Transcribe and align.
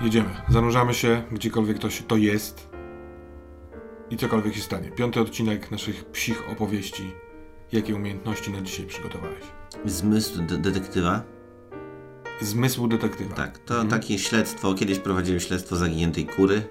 jedziemy. 0.00 0.28
Zanurzamy 0.48 0.94
się, 0.94 1.22
gdziekolwiek 1.32 1.78
to, 1.78 1.90
się, 1.90 2.04
to 2.04 2.16
jest 2.16 2.68
i 4.10 4.16
cokolwiek 4.16 4.54
się 4.54 4.60
stanie. 4.60 4.90
Piąty 4.90 5.20
odcinek 5.20 5.70
naszych 5.70 6.04
psich 6.04 6.50
opowieści. 6.52 7.12
Jakie 7.72 7.94
umiejętności 7.94 8.50
na 8.50 8.60
dzisiaj 8.60 8.86
przygotowałeś? 8.86 9.44
Zmysł 9.84 10.42
de 10.42 10.58
detektywa. 10.58 11.22
Zmysł 12.40 12.88
detektywa. 12.88 13.34
Tak, 13.34 13.58
to 13.58 13.84
takie 13.84 14.18
śledztwo. 14.18 14.74
Kiedyś 14.74 14.98
prowadziłem 14.98 15.40
śledztwo 15.40 15.76
zaginiętej 15.76 16.26
kury. 16.26 16.62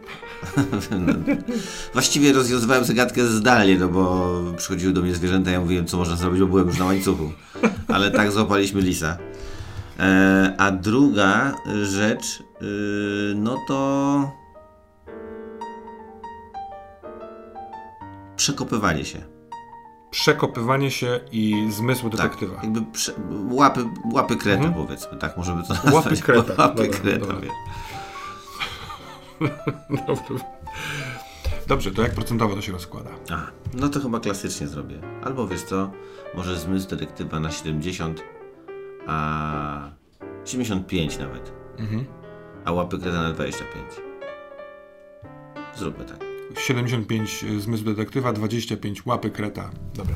Właściwie 1.94 2.34
rozwiązywałem 2.34 2.86
zagadkę 2.86 3.25
zdalnie, 3.25 3.78
no 3.78 3.88
bo 3.88 4.34
przychodziły 4.58 4.94
do 4.94 5.02
mnie 5.02 5.16
zwierzęta, 5.16 5.52
ja 5.52 5.62
mówiłem, 5.62 5.86
co 5.86 5.98
można 5.98 6.16
zrobić, 6.16 6.39
bo 6.39 6.48
byłem 6.48 6.67
już 6.67 6.80
na 6.80 6.86
łańcuchu. 6.86 7.31
Ale 7.88 8.12
tak 8.12 8.31
złapaliśmy 8.31 8.81
lisa. 8.81 9.17
E, 10.00 10.56
a 10.58 10.72
druga 10.72 11.54
rzecz, 11.84 12.44
y, 12.62 13.34
no 13.36 13.58
to. 13.68 14.32
Przekopywanie 18.36 19.06
się. 19.06 19.20
Przekopywanie 20.12 20.92
się 20.92 21.20
i 21.32 21.68
zmysł 21.72 22.10
detektywa. 22.10 22.56
Tak, 22.56 22.64
jakby 22.64 22.82
prze, 22.82 23.12
łapy, 23.52 23.86
łapy 24.14 24.36
kreta, 24.36 24.64
Mhm. 24.64 24.86
powiedzmy, 24.86 25.17
tak, 25.17 25.38
możemy 25.38 25.64
to 25.64 25.73
nazwać. 25.73 25.94
Łapy 25.94 26.17
kreta. 26.17 26.54
Łapy 26.64 26.84
Dobra, 26.84 27.00
kreta, 27.00 27.26
dobra. 27.26 27.50
Dobrze. 30.08 30.44
Dobrze, 31.67 31.92
to 31.92 32.02
jak 32.02 32.11
procentowo 32.11 32.56
to 32.56 32.61
się 32.61 32.72
rozkłada? 32.72 33.09
A, 33.32 33.38
no 33.73 33.89
to 33.89 34.00
chyba 34.00 34.20
klasycznie 34.20 34.67
zrobię. 34.67 34.95
Albo 35.23 35.48
wiesz 35.48 35.61
co, 35.64 35.92
może 36.36 36.59
zmysł 36.59 36.89
detektywa 36.89 37.39
na 37.39 37.52
70, 37.52 38.23
a 39.08 39.91
75 40.45 41.19
nawet. 41.19 41.53
Mhm. 41.77 42.05
A 42.66 42.72
łapy 42.72 43.00
kreta 43.00 43.22
na 43.22 43.33
25. 43.33 43.86
Zróbmy 45.75 46.05
tak. 46.05 46.17
75 46.59 47.45
zmysł 47.59 47.83
detektywa, 47.83 48.33
25 48.33 49.05
łapy 49.05 49.30
kreta. 49.30 49.69
Dobra. 49.95 50.16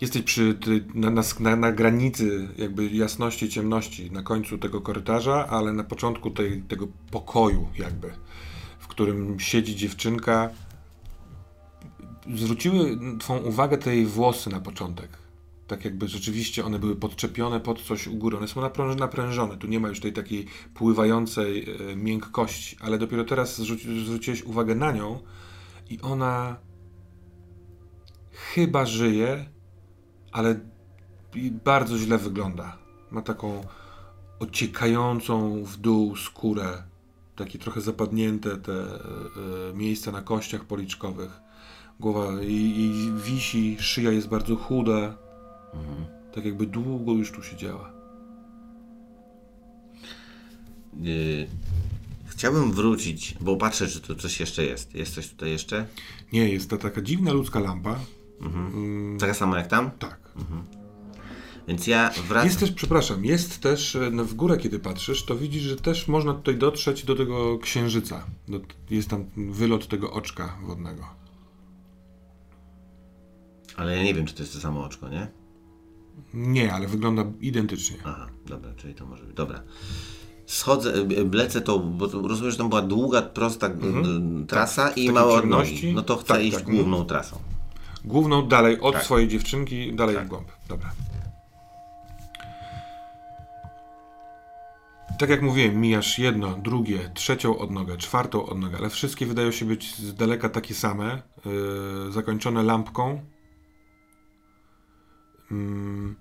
Jesteś 0.00 0.22
przy 0.22 0.54
ty, 0.54 0.84
na, 0.94 1.10
na, 1.10 1.22
na, 1.40 1.56
na 1.56 1.72
granicy 1.72 2.48
jakby 2.58 2.86
jasności 2.86 3.46
i 3.46 3.48
ciemności, 3.48 4.10
na 4.10 4.22
końcu 4.22 4.58
tego 4.58 4.80
korytarza, 4.80 5.46
ale 5.48 5.72
na 5.72 5.84
początku 5.84 6.30
tej, 6.30 6.62
tego 6.62 6.88
pokoju 7.10 7.68
jakby, 7.78 8.10
w 8.78 8.88
którym 8.88 9.40
siedzi 9.40 9.76
dziewczynka. 9.76 10.50
Zwróciły 12.34 12.98
twą 13.18 13.38
uwagę 13.38 13.78
te 13.78 13.96
jej 13.96 14.06
włosy 14.06 14.50
na 14.50 14.60
początek. 14.60 15.18
Tak 15.66 15.84
jakby 15.84 16.08
rzeczywiście 16.08 16.64
one 16.64 16.78
były 16.78 16.96
podczepione 16.96 17.60
pod 17.60 17.82
coś 17.82 18.06
u 18.06 18.16
góry. 18.16 18.36
One 18.36 18.48
są 18.48 18.60
napręż, 18.60 18.96
naprężone. 18.96 19.56
Tu 19.56 19.66
nie 19.66 19.80
ma 19.80 19.88
już 19.88 20.00
tej 20.00 20.12
takiej 20.12 20.46
pływającej 20.74 21.70
e, 21.70 21.96
miękkości, 21.96 22.76
ale 22.80 22.98
dopiero 22.98 23.24
teraz 23.24 23.56
zwróci, 23.56 24.04
zwróciłeś 24.04 24.42
uwagę 24.42 24.74
na 24.74 24.92
nią 24.92 25.20
i 25.90 26.00
ona 26.00 26.56
chyba 28.32 28.86
żyje, 28.86 29.48
ale 30.32 30.60
bardzo 31.64 31.98
źle 31.98 32.18
wygląda. 32.18 32.78
Ma 33.10 33.22
taką 33.22 33.64
ociekającą 34.38 35.64
w 35.64 35.76
dół 35.76 36.16
skórę, 36.16 36.82
takie 37.36 37.58
trochę 37.58 37.80
zapadnięte 37.80 38.56
te 38.56 38.72
e, 38.72 39.74
miejsca 39.74 40.12
na 40.12 40.22
kościach 40.22 40.64
policzkowych. 40.64 41.47
Głowa 42.00 42.42
jej, 42.42 42.78
jej 42.78 43.12
wisi, 43.12 43.76
szyja 43.80 44.10
jest 44.10 44.28
bardzo 44.28 44.56
chuda. 44.56 45.18
Tak 46.34 46.44
jakby 46.44 46.66
długo 46.66 47.12
już 47.12 47.32
tu 47.32 47.42
siedziała. 47.42 47.92
Yy, 51.00 51.46
chciałbym 52.26 52.72
wrócić, 52.72 53.34
bo 53.40 53.56
patrzę, 53.56 53.88
czy 53.88 54.00
tu 54.00 54.14
coś 54.14 54.40
jeszcze 54.40 54.64
jest. 54.64 54.94
Jest 54.94 55.14
coś 55.14 55.28
tutaj 55.28 55.50
jeszcze? 55.50 55.86
Nie, 56.32 56.48
jest 56.48 56.70
to 56.70 56.76
taka 56.76 57.02
dziwna 57.02 57.32
ludzka 57.32 57.60
lampa. 57.60 58.00
Taka 59.20 59.34
sama 59.34 59.58
jak 59.58 59.66
tam? 59.66 59.90
Tak. 59.90 60.32
Więc 61.68 61.86
ja 61.86 62.10
wracam. 62.28 62.48
Jest 62.48 62.60
też, 62.60 62.72
przepraszam, 62.72 63.24
jest 63.24 63.60
też 63.60 63.96
e, 63.96 64.10
no, 64.10 64.24
w 64.24 64.34
górę, 64.34 64.56
kiedy 64.56 64.78
patrzysz, 64.78 65.24
to 65.24 65.36
widzisz, 65.36 65.62
że 65.62 65.76
też 65.76 66.08
można 66.08 66.34
tutaj 66.34 66.56
dotrzeć 66.56 67.04
do 67.04 67.16
tego 67.16 67.58
księżyca. 67.58 68.26
Do, 68.48 68.60
jest 68.90 69.08
tam 69.08 69.24
wylot 69.36 69.88
tego 69.88 70.12
oczka 70.12 70.58
wodnego. 70.66 71.17
Ale 73.78 73.96
ja 73.96 74.02
nie 74.02 74.14
wiem, 74.14 74.26
czy 74.26 74.34
to 74.34 74.42
jest 74.42 74.52
to 74.54 74.60
samo 74.60 74.84
oczko, 74.84 75.08
nie? 75.08 75.28
Nie, 76.34 76.72
ale 76.72 76.86
wygląda 76.86 77.24
identycznie. 77.40 77.96
Aha, 78.04 78.28
dobra, 78.46 78.70
czyli 78.76 78.94
to 78.94 79.06
może 79.06 79.24
być. 79.24 79.36
Dobra. 79.36 79.62
Schodzę, 80.46 80.94
y, 80.94 81.28
lecę 81.32 81.60
to, 81.60 81.78
bo 81.78 82.06
rozumiem, 82.28 82.50
że 82.50 82.58
tam 82.58 82.68
była 82.68 82.82
długa, 82.82 83.22
prosta 83.22 83.66
y, 83.68 83.72
trasa 84.46 84.84
Tak, 84.84 84.94
w 84.94 84.96
i 84.96 85.00
takiej 85.00 85.12
mała 85.12 85.34
od 85.34 85.40
ciemności. 85.40 85.74
nogi. 85.74 85.94
No 85.94 86.02
to 86.02 86.16
chcę 86.16 86.34
Tak, 86.34 86.42
iść 86.42 86.56
tak, 86.56 86.64
główną 86.66 87.04
trasą. 87.04 87.38
Główną 88.04 88.48
dalej 88.48 88.80
od 88.80 88.94
Tak. 88.94 89.04
swojej 89.04 89.28
dziewczynki, 89.28 89.92
dalej 89.94 90.16
w 90.16 90.28
głąb. 90.28 90.48
Dobra. 90.68 90.90
Tak 95.18 95.30
jak 95.30 95.42
mówiłem, 95.42 95.80
mijasz 95.80 96.18
jedno, 96.18 96.54
drugie, 96.56 97.10
trzecią 97.14 97.58
odnogę, 97.58 97.96
czwartą 97.96 98.46
odnogę, 98.46 98.76
ale 98.78 98.90
wszystkie 98.90 99.26
wydają 99.26 99.50
się 99.50 99.64
być 99.64 99.94
z 99.96 100.14
daleka 100.14 100.48
takie 100.48 100.74
same, 100.74 101.22
yy, 101.46 102.12
zakończone 102.12 102.62
lampką. 102.62 103.20
Mm, 105.50 106.16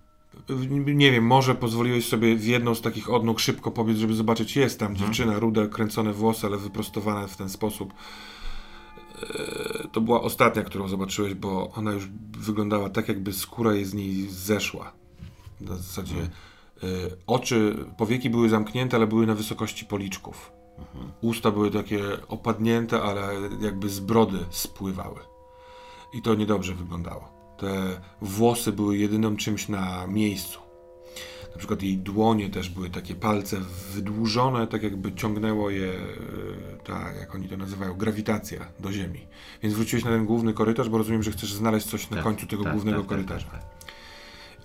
nie 0.96 1.12
wiem, 1.12 1.26
może 1.26 1.56
pozwoliłeś 1.56 2.08
sobie 2.08 2.36
w 2.36 2.46
jedną 2.46 2.76
z 2.76 2.82
takich 2.82 3.10
odnóg 3.10 3.40
szybko 3.40 3.72
pobiec, 3.72 3.98
żeby 3.98 4.14
zobaczyć, 4.14 4.56
jest 4.56 4.80
tam 4.80 4.96
dziewczyna, 4.96 5.40
rude, 5.40 5.68
kręcone 5.68 6.14
włosy, 6.14 6.48
ale 6.48 6.58
wyprostowane 6.58 7.28
w 7.28 7.38
ten 7.38 7.50
sposób. 7.50 7.94
Yy, 9.22 9.88
To 9.92 10.02
była 10.02 10.22
ostatnia, 10.22 10.64
którą 10.64 10.88
zobaczyłeś, 10.88 11.34
bo 11.34 11.72
ona 11.76 11.92
już 11.92 12.08
wyglądała 12.38 12.90
tak, 12.90 13.08
jakby 13.08 13.34
skóra 13.34 13.74
jej 13.74 13.86
z 13.86 13.94
niej 13.94 14.28
zeszła. 14.30 14.94
Na 15.62 15.76
zasadzie 15.76 16.16
yy, 16.16 16.90
oczy, 17.28 17.86
powieki 17.98 18.30
były 18.30 18.50
zamknięte, 18.50 18.98
ale 18.98 19.08
były 19.08 19.28
na 19.28 19.36
wysokości 19.36 19.86
policzków. 19.86 20.52
Usta 21.22 21.52
były 21.52 21.72
takie 21.72 22.28
opadnięte, 22.28 23.02
ale 23.02 23.30
jakby 23.62 23.90
z 23.90 24.00
brody 24.00 24.40
spływały. 24.50 25.20
I 26.14 26.22
to 26.22 26.36
niedobrze 26.36 26.76
wyglądało. 26.76 27.37
Te 27.58 28.02
włosy 28.22 28.72
były 28.72 28.98
jedynym 28.98 29.38
czymś 29.38 29.70
na 29.70 30.08
miejscu. 30.08 30.60
Na 31.52 31.58
przykład 31.58 31.84
jej 31.84 31.98
dłonie 31.98 32.50
też 32.50 32.70
były 32.70 32.90
takie 32.90 33.16
palce 33.16 33.58
wydłużone, 33.94 34.68
tak 34.68 34.84
jakby 34.84 35.14
ciągnęło 35.14 35.70
je, 35.70 35.92
e, 35.92 35.98
ta, 36.84 37.12
jak 37.20 37.36
oni 37.36 37.50
to 37.50 37.58
nazywają, 37.58 37.94
grawitacja 37.94 38.72
do 38.80 38.92
ziemi. 38.92 39.28
Więc 39.64 39.76
wróciłeś 39.76 40.06
na 40.06 40.12
ten 40.12 40.26
główny 40.26 40.54
korytarz, 40.54 40.90
bo 40.90 40.98
rozumiem, 40.98 41.24
że 41.24 41.32
chcesz 41.32 41.54
znaleźć 41.54 41.88
coś 41.88 42.10
na 42.10 42.16
Tak, 42.18 42.24
końcu 42.24 42.48
tego 42.48 42.64
tak, 42.64 42.74
głównego 42.74 42.98
tak, 42.98 43.10
tak, 43.10 43.18
korytarza. 43.18 43.48
tak, 43.48 43.62
tak. 43.62 43.88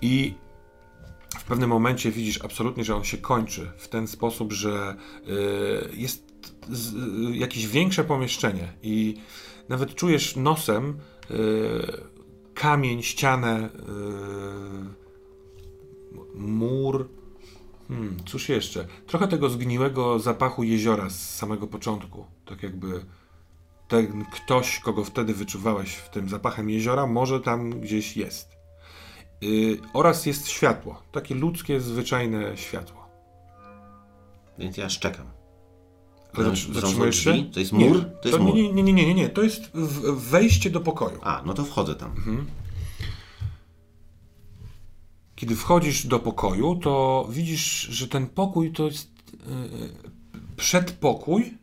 I 0.01 0.33
w 1.39 1.43
pewnym 1.43 1.69
momencie 1.69 2.11
widzisz 2.11 2.41
absolutnie, 2.45 2.83
że 2.83 2.95
on 2.95 3.03
się 3.03 3.17
kończy 3.17 3.71
w 3.77 3.87
ten 3.87 4.07
sposób, 4.07 4.53
że 4.53 4.95
y, 5.27 5.97
jest 5.97 6.23
y, 7.31 7.35
jakieś 7.37 7.67
większe 7.67 8.03
pomieszczenie 8.03 8.73
i 8.83 9.15
nawet 9.69 9.95
czujesz 9.95 10.35
nosem 10.35 10.97
kamień, 12.53 13.03
ścianę, 13.03 13.69
y, 13.69 15.03
mur. 16.35 17.09
Hmm, 17.87 18.17
cóż 18.25 18.49
jeszcze? 18.49 18.87
Trochę 19.07 19.27
tego 19.27 19.49
zgniłego 19.49 20.19
zapachu 20.19 20.63
jeziora 20.63 21.09
z 21.09 21.35
samego 21.35 21.67
początku. 21.67 22.25
Tak 22.45 22.63
jakby 22.63 23.05
ten 23.87 24.25
ktoś, 24.25 24.79
kogo 24.79 25.03
wtedy 25.03 25.33
wyczuwałeś 25.33 25.93
w 25.95 26.09
tym 26.09 26.29
zapachem 26.29 26.69
jeziora, 26.69 27.07
może 27.07 27.39
tam 27.39 27.79
gdzieś 27.79 28.17
jest. 28.17 28.49
Yy, 29.41 29.77
oraz 29.93 30.25
jest 30.25 30.47
światło. 30.47 31.03
Takie 31.11 31.35
ludzkie, 31.35 31.79
zwyczajne 31.79 32.57
światło. 32.57 33.07
Więc 34.57 34.77
ja 34.77 34.89
szczekam. 34.89 35.42
Zatrzymujesz 36.73 37.23
się? 37.23 37.43
To 37.53 37.59
jest 37.59 37.73
Nie, 37.73 37.89
mur? 37.89 38.05
To 38.21 38.27
jest 38.27 38.39
nie, 38.39 38.45
mur. 38.45 38.55
Nie, 38.55 38.73
nie, 38.73 38.83
nie, 38.83 38.93
nie, 38.93 39.05
nie, 39.05 39.13
nie. 39.13 39.29
To 39.29 39.43
jest 39.43 39.71
wejście 40.13 40.69
do 40.69 40.81
pokoju. 40.81 41.19
A, 41.21 41.41
no 41.45 41.53
to 41.53 41.63
wchodzę 41.63 41.95
tam. 41.95 42.11
Mhm. 42.11 42.45
Kiedy 45.35 45.55
wchodzisz 45.55 46.07
do 46.07 46.19
pokoju, 46.19 46.75
to 46.75 47.27
widzisz, 47.29 47.81
że 47.81 48.07
ten 48.07 48.27
pokój 48.27 48.71
to 48.71 48.85
jest 48.85 49.11
yy, 49.33 49.89
przedpokój, 50.57 51.57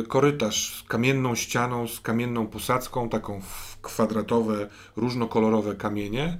y, 0.00 0.06
korytarz 0.08 0.74
z 0.74 0.82
kamienną 0.82 1.34
ścianą, 1.34 1.88
z 1.88 2.00
kamienną 2.00 2.46
posadzką, 2.46 3.08
taką 3.08 3.40
w 3.40 3.78
kwadratowe, 3.80 4.68
różnokolorowe 4.96 5.74
kamienie. 5.74 6.38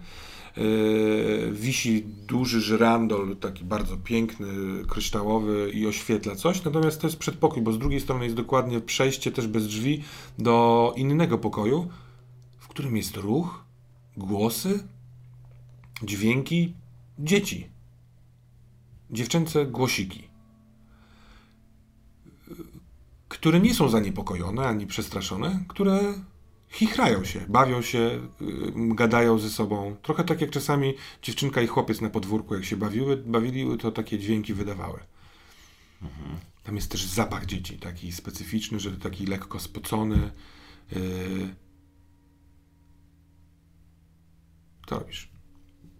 Y, 0.58 1.50
wisi 1.52 2.04
duży 2.26 2.60
żyrandol, 2.60 3.36
taki 3.36 3.64
bardzo 3.64 3.96
piękny, 3.96 4.46
kryształowy 4.88 5.70
i 5.74 5.86
oświetla 5.86 6.36
coś, 6.36 6.64
natomiast 6.64 7.00
to 7.00 7.06
jest 7.06 7.18
przedpokój, 7.18 7.62
bo 7.62 7.72
z 7.72 7.78
drugiej 7.78 8.00
strony 8.00 8.24
jest 8.24 8.36
dokładnie 8.36 8.80
przejście 8.80 9.32
też 9.32 9.46
bez 9.46 9.66
drzwi 9.66 10.04
do 10.38 10.94
innego 10.96 11.38
pokoju, 11.38 11.88
w 12.58 12.68
którym 12.68 12.96
jest 12.96 13.16
ruch, 13.16 13.64
głosy, 14.16 14.88
dźwięki 16.02 16.74
dzieci. 17.18 17.66
Dziewczęce 19.10 19.66
głosiki 19.66 20.28
które 23.28 23.60
nie 23.60 23.74
są 23.74 23.88
zaniepokojone 23.88 24.66
ani 24.66 24.86
przestraszone, 24.86 25.64
które 25.68 26.14
chichrają 26.70 27.24
się, 27.24 27.40
bawią 27.48 27.82
się, 27.82 28.28
yy, 28.40 28.94
gadają 28.94 29.38
ze 29.38 29.50
sobą. 29.50 29.96
Trochę 30.02 30.24
tak 30.24 30.40
jak 30.40 30.50
czasami 30.50 30.94
dziewczynka 31.22 31.62
i 31.62 31.66
chłopiec 31.66 32.00
na 32.00 32.10
podwórku, 32.10 32.54
jak 32.54 32.64
się 32.64 32.76
bawiły, 32.76 33.16
bawili, 33.16 33.78
to 33.78 33.92
takie 33.92 34.18
dźwięki 34.18 34.54
wydawały. 34.54 35.00
Mhm. 36.02 36.36
Tam 36.62 36.76
jest 36.76 36.90
też 36.90 37.04
zapach 37.04 37.46
dzieci, 37.46 37.78
taki 37.78 38.12
specyficzny, 38.12 38.80
że 38.80 38.90
taki 38.90 39.26
lekko 39.26 39.60
spocony. 39.60 40.30
Yy... 40.92 41.54
Co 44.88 44.98
robisz? 44.98 45.28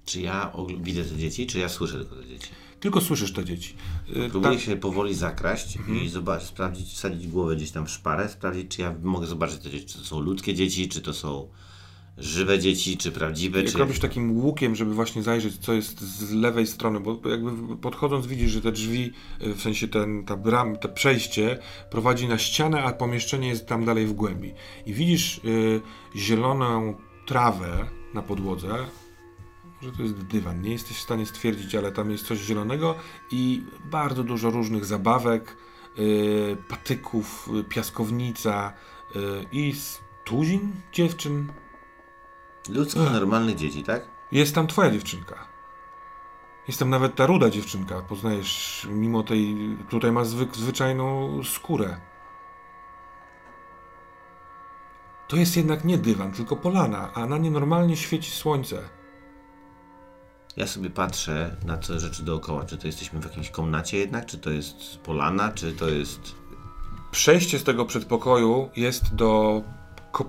Czy 0.05 0.21
ja 0.21 0.53
widzę 0.81 1.05
te 1.05 1.17
dzieci, 1.17 1.47
czy 1.47 1.59
ja 1.59 1.69
słyszę 1.69 1.99
tylko 1.99 2.17
te 2.17 2.27
dzieci? 2.27 2.49
Tylko 2.81 3.01
słyszysz 3.01 3.33
te 3.33 3.45
dzieci. 3.45 3.75
Y, 4.17 4.29
Próbuję 4.31 4.55
Ta... 4.55 4.61
się 4.61 4.77
powoli 4.77 5.15
zakraść 5.15 5.77
mhm. 5.77 6.03
i 6.03 6.09
zobaczyć, 6.09 6.49
sprawdzić, 6.49 6.89
wsadzić 6.89 7.29
głowę 7.29 7.57
gdzieś 7.57 7.71
tam 7.71 7.87
w 7.87 7.91
szparę, 7.91 8.29
sprawdzić, 8.29 8.77
czy 8.77 8.83
ja 8.83 8.95
mogę 9.03 9.27
zobaczyć 9.27 9.59
te 9.59 9.71
dzieci, 9.71 9.87
czy 9.87 9.99
to 9.99 10.05
są 10.05 10.21
ludzkie 10.21 10.55
dzieci, 10.55 10.89
czy 10.89 11.01
to 11.01 11.15
są 11.15 11.49
żywe 12.19 12.59
dzieci, 12.59 12.97
czy 12.97 13.13
prawdziwe. 13.13 13.63
Jak 13.63 13.73
czy... 13.73 13.79
robisz 13.79 13.99
takim 13.99 14.37
łukiem, 14.37 14.77
żeby 14.77 14.95
właśnie 14.95 15.23
zajrzeć, 15.23 15.59
co 15.59 15.73
jest 15.73 16.01
z 16.01 16.33
lewej 16.33 16.67
strony, 16.67 17.01
bo 17.01 17.21
jakby 17.29 17.77
podchodząc 17.77 18.27
widzisz, 18.27 18.51
że 18.51 18.61
te 18.61 18.73
drzwi, 18.73 19.13
y, 19.43 19.55
w 19.55 19.63
sensie 19.63 19.89
ten, 19.89 20.25
ta 20.25 20.37
bram, 20.37 20.77
to 20.77 20.89
przejście 20.89 21.59
prowadzi 21.91 22.29
na 22.29 22.39
ścianę, 22.39 22.83
a 22.83 22.93
pomieszczenie 22.93 23.49
jest 23.49 23.67
tam 23.67 23.85
dalej 23.85 24.07
w 24.07 24.13
głębi. 24.13 24.53
I 24.87 24.93
widzisz 24.93 25.41
y, 25.45 25.81
zieloną 26.17 26.95
trawę 27.27 27.89
na 28.15 28.23
podłodze, 28.23 28.69
że 29.83 29.93
to 29.93 30.03
jest 30.03 30.15
dywan. 30.15 30.63
Nie 30.63 30.73
jesteś 30.73 30.97
w 30.97 31.03
stanie 31.03 31.27
stwierdzić, 31.27 31.75
ale 31.75 31.93
tam 31.93 32.11
jest 32.11 32.27
coś 32.27 32.39
zielonego 32.39 32.95
i 33.31 33.65
bardzo 33.85 34.25
dużo 34.25 34.51
różnych 34.51 34.85
zabawek, 34.85 35.57
yy, 35.97 36.57
patyków, 36.69 37.49
yy, 37.53 37.65
piaskownica 37.65 38.73
yy, 39.15 39.47
i 39.53 39.75
tuzin 40.25 40.73
dziewczyn. 40.93 41.53
Ludzko 42.69 43.01
normalnych 43.01 43.57
dzieci, 43.57 43.85
tak? 43.85 44.09
Jest 44.33 44.55
tam 44.55 44.67
twoja 44.67 44.91
dziewczynka. 44.91 45.49
Jest 46.69 46.79
tam 46.79 46.91
nawet 46.91 47.15
ta 47.15 47.27
ruda 47.27 47.51
dziewczynka. 47.51 48.03
Poznajesz, 48.03 48.87
mimo 48.91 49.23
tej. 49.23 49.57
Tutaj 49.89 50.13
ma 50.13 50.25
zwyk, 50.25 50.57
zwyczajną 50.57 51.41
skórę. 51.45 52.01
To 55.29 55.37
jest 55.37 55.57
jednak 55.57 55.85
nie 55.85 55.99
dywan, 55.99 56.33
tylko 56.33 56.57
polana, 56.57 57.13
a 57.15 57.27
na 57.27 57.39
nie 57.39 57.51
normalnie 57.51 57.97
świeci 57.97 58.31
słońce. 58.31 58.98
Ja 60.59 60.67
sobie 60.67 60.91
patrzę 60.91 61.57
na 61.67 61.77
te 61.77 62.01
rzeczy 62.01 62.23
dookoła. 62.23 62.65
Czy 62.65 62.77
to 62.77 62.87
jesteśmy 62.87 63.21
w 63.21 63.25
jakiejś 63.25 63.51
komnacie 63.51 63.99
jednak, 63.99 64.27
czy 64.27 64.39
to 64.39 64.51
jest 64.51 64.99
polana, 65.05 65.53
czy 65.53 65.73
to 65.73 65.89
jest... 65.89 66.21
Przejście 67.11 67.59
z 67.59 67.65
tego 67.65 67.85
przedpokoju 67.85 68.71
jest 68.77 69.15
do 69.15 69.63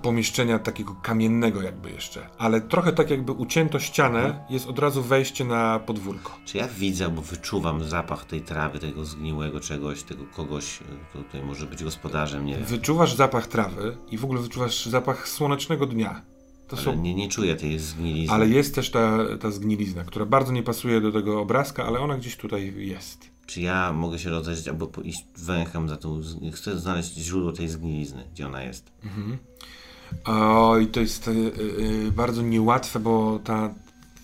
pomieszczenia 0.02 0.58
takiego 0.58 0.94
kamiennego 0.94 1.62
jakby 1.62 1.90
jeszcze, 1.90 2.26
ale 2.38 2.60
trochę 2.60 2.92
tak 2.92 3.10
jakby 3.10 3.32
ucięto 3.32 3.78
ścianę, 3.78 4.20
hmm. 4.20 4.40
jest 4.50 4.68
od 4.68 4.78
razu 4.78 5.02
wejście 5.02 5.44
na 5.44 5.78
podwórko. 5.78 6.36
Czy 6.44 6.58
ja 6.58 6.68
widzę, 6.68 7.08
bo 7.08 7.22
wyczuwam 7.22 7.84
zapach 7.84 8.24
tej 8.24 8.40
trawy, 8.40 8.78
tego 8.78 9.04
zgniłego 9.04 9.60
czegoś, 9.60 10.02
tego 10.02 10.24
kogoś, 10.36 10.78
kto 11.10 11.22
tutaj 11.22 11.42
może 11.42 11.66
być 11.66 11.84
gospodarzem, 11.84 12.46
nie 12.46 12.56
wiem. 12.56 12.64
Wyczuwasz 12.64 13.14
zapach 13.14 13.46
trawy 13.46 13.96
i 14.10 14.18
w 14.18 14.24
ogóle 14.24 14.40
wyczuwasz 14.40 14.86
zapach 14.86 15.28
słonecznego 15.28 15.86
dnia. 15.86 16.22
To 16.70 16.76
ale 16.76 16.84
są... 16.84 16.96
nie, 17.02 17.14
nie 17.14 17.28
czuję 17.28 17.56
tej 17.56 17.78
zgnilizny. 17.78 18.34
Ale 18.34 18.48
jest 18.48 18.74
też 18.74 18.90
ta, 18.90 19.18
ta 19.40 19.50
zgnilizna, 19.50 20.04
która 20.04 20.24
bardzo 20.24 20.52
nie 20.52 20.62
pasuje 20.62 21.00
do 21.00 21.12
tego 21.12 21.40
obrazka, 21.40 21.84
ale 21.84 22.00
ona 22.00 22.16
gdzieś 22.16 22.36
tutaj 22.36 22.74
jest. 22.76 23.30
Czy 23.46 23.60
ja 23.60 23.92
mogę 23.92 24.18
się 24.18 24.30
rozejrzeć 24.30 24.68
albo 24.68 24.90
iść 25.04 25.24
węchem 25.38 25.88
za 25.88 25.96
tą... 25.96 26.20
Chcę 26.52 26.78
znaleźć 26.78 27.14
źródło 27.14 27.52
tej 27.52 27.68
zgnilizny, 27.68 28.24
gdzie 28.32 28.46
ona 28.46 28.62
jest. 28.62 28.92
Mhm. 29.04 29.38
Oj, 30.24 30.86
to 30.86 31.00
jest 31.00 31.26
yy, 31.26 31.52
yy, 32.04 32.12
bardzo 32.12 32.42
niełatwe, 32.42 33.00
bo 33.00 33.40
ta 33.44 33.74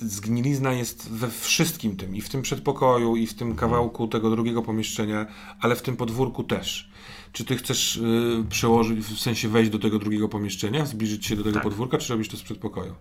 zgnilizna 0.01 0.73
jest 0.73 1.11
we 1.11 1.31
wszystkim 1.31 1.97
tym. 1.97 2.17
I 2.17 2.21
w 2.21 2.29
tym 2.29 2.43
przedpokoju, 2.43 3.17
i 3.17 3.27
w 3.27 3.35
tym 3.35 3.57
kawałku 3.57 4.09
tego 4.09 4.31
drugiego 4.31 4.63
pomieszczenia, 4.63 5.27
ale 5.61 5.77
w 5.77 5.83
tym 5.83 5.97
podwórku 5.97 6.45
też. 6.45 6.91
Czy 7.33 7.45
ty 7.45 7.57
chcesz 7.57 7.97
y, 7.97 8.45
przełożyć, 8.51 8.99
w 8.99 9.21
sensie 9.21 9.49
wejść 9.49 9.71
do 9.71 9.79
tego 9.79 9.99
drugiego 9.99 10.29
pomieszczenia, 10.29 10.87
zbliżyć 10.87 11.27
się 11.27 11.37
do 11.37 11.43
tego 11.43 11.55
tak. 11.55 11.63
podwórka, 11.63 11.99
czy 11.99 12.13
robisz 12.13 12.29
to 12.29 12.37
z 12.37 12.43
przedpokoju? 12.43 12.95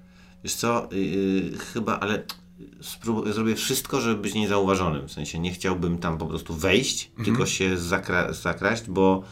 Wiesz 0.44 0.54
co, 0.56 0.90
yy, 0.92 1.58
chyba, 1.58 2.00
ale 2.00 2.24
zrobię 3.26 3.56
wszystko, 3.56 4.02
żeby 4.02 4.22
być 4.22 4.34
niezauważonym. 4.34 5.08
W 5.08 5.12
sensie 5.12 5.40
nie 5.40 5.52
chciałbym 5.52 5.98
tam 5.98 6.18
po 6.18 6.26
prostu 6.26 6.54
wejść, 6.54 7.08
mhm. 7.10 7.26
tylko 7.26 7.46
się 7.46 7.78
zakra 7.78 8.34
zakraść, 8.34 8.84
bo 8.88 9.24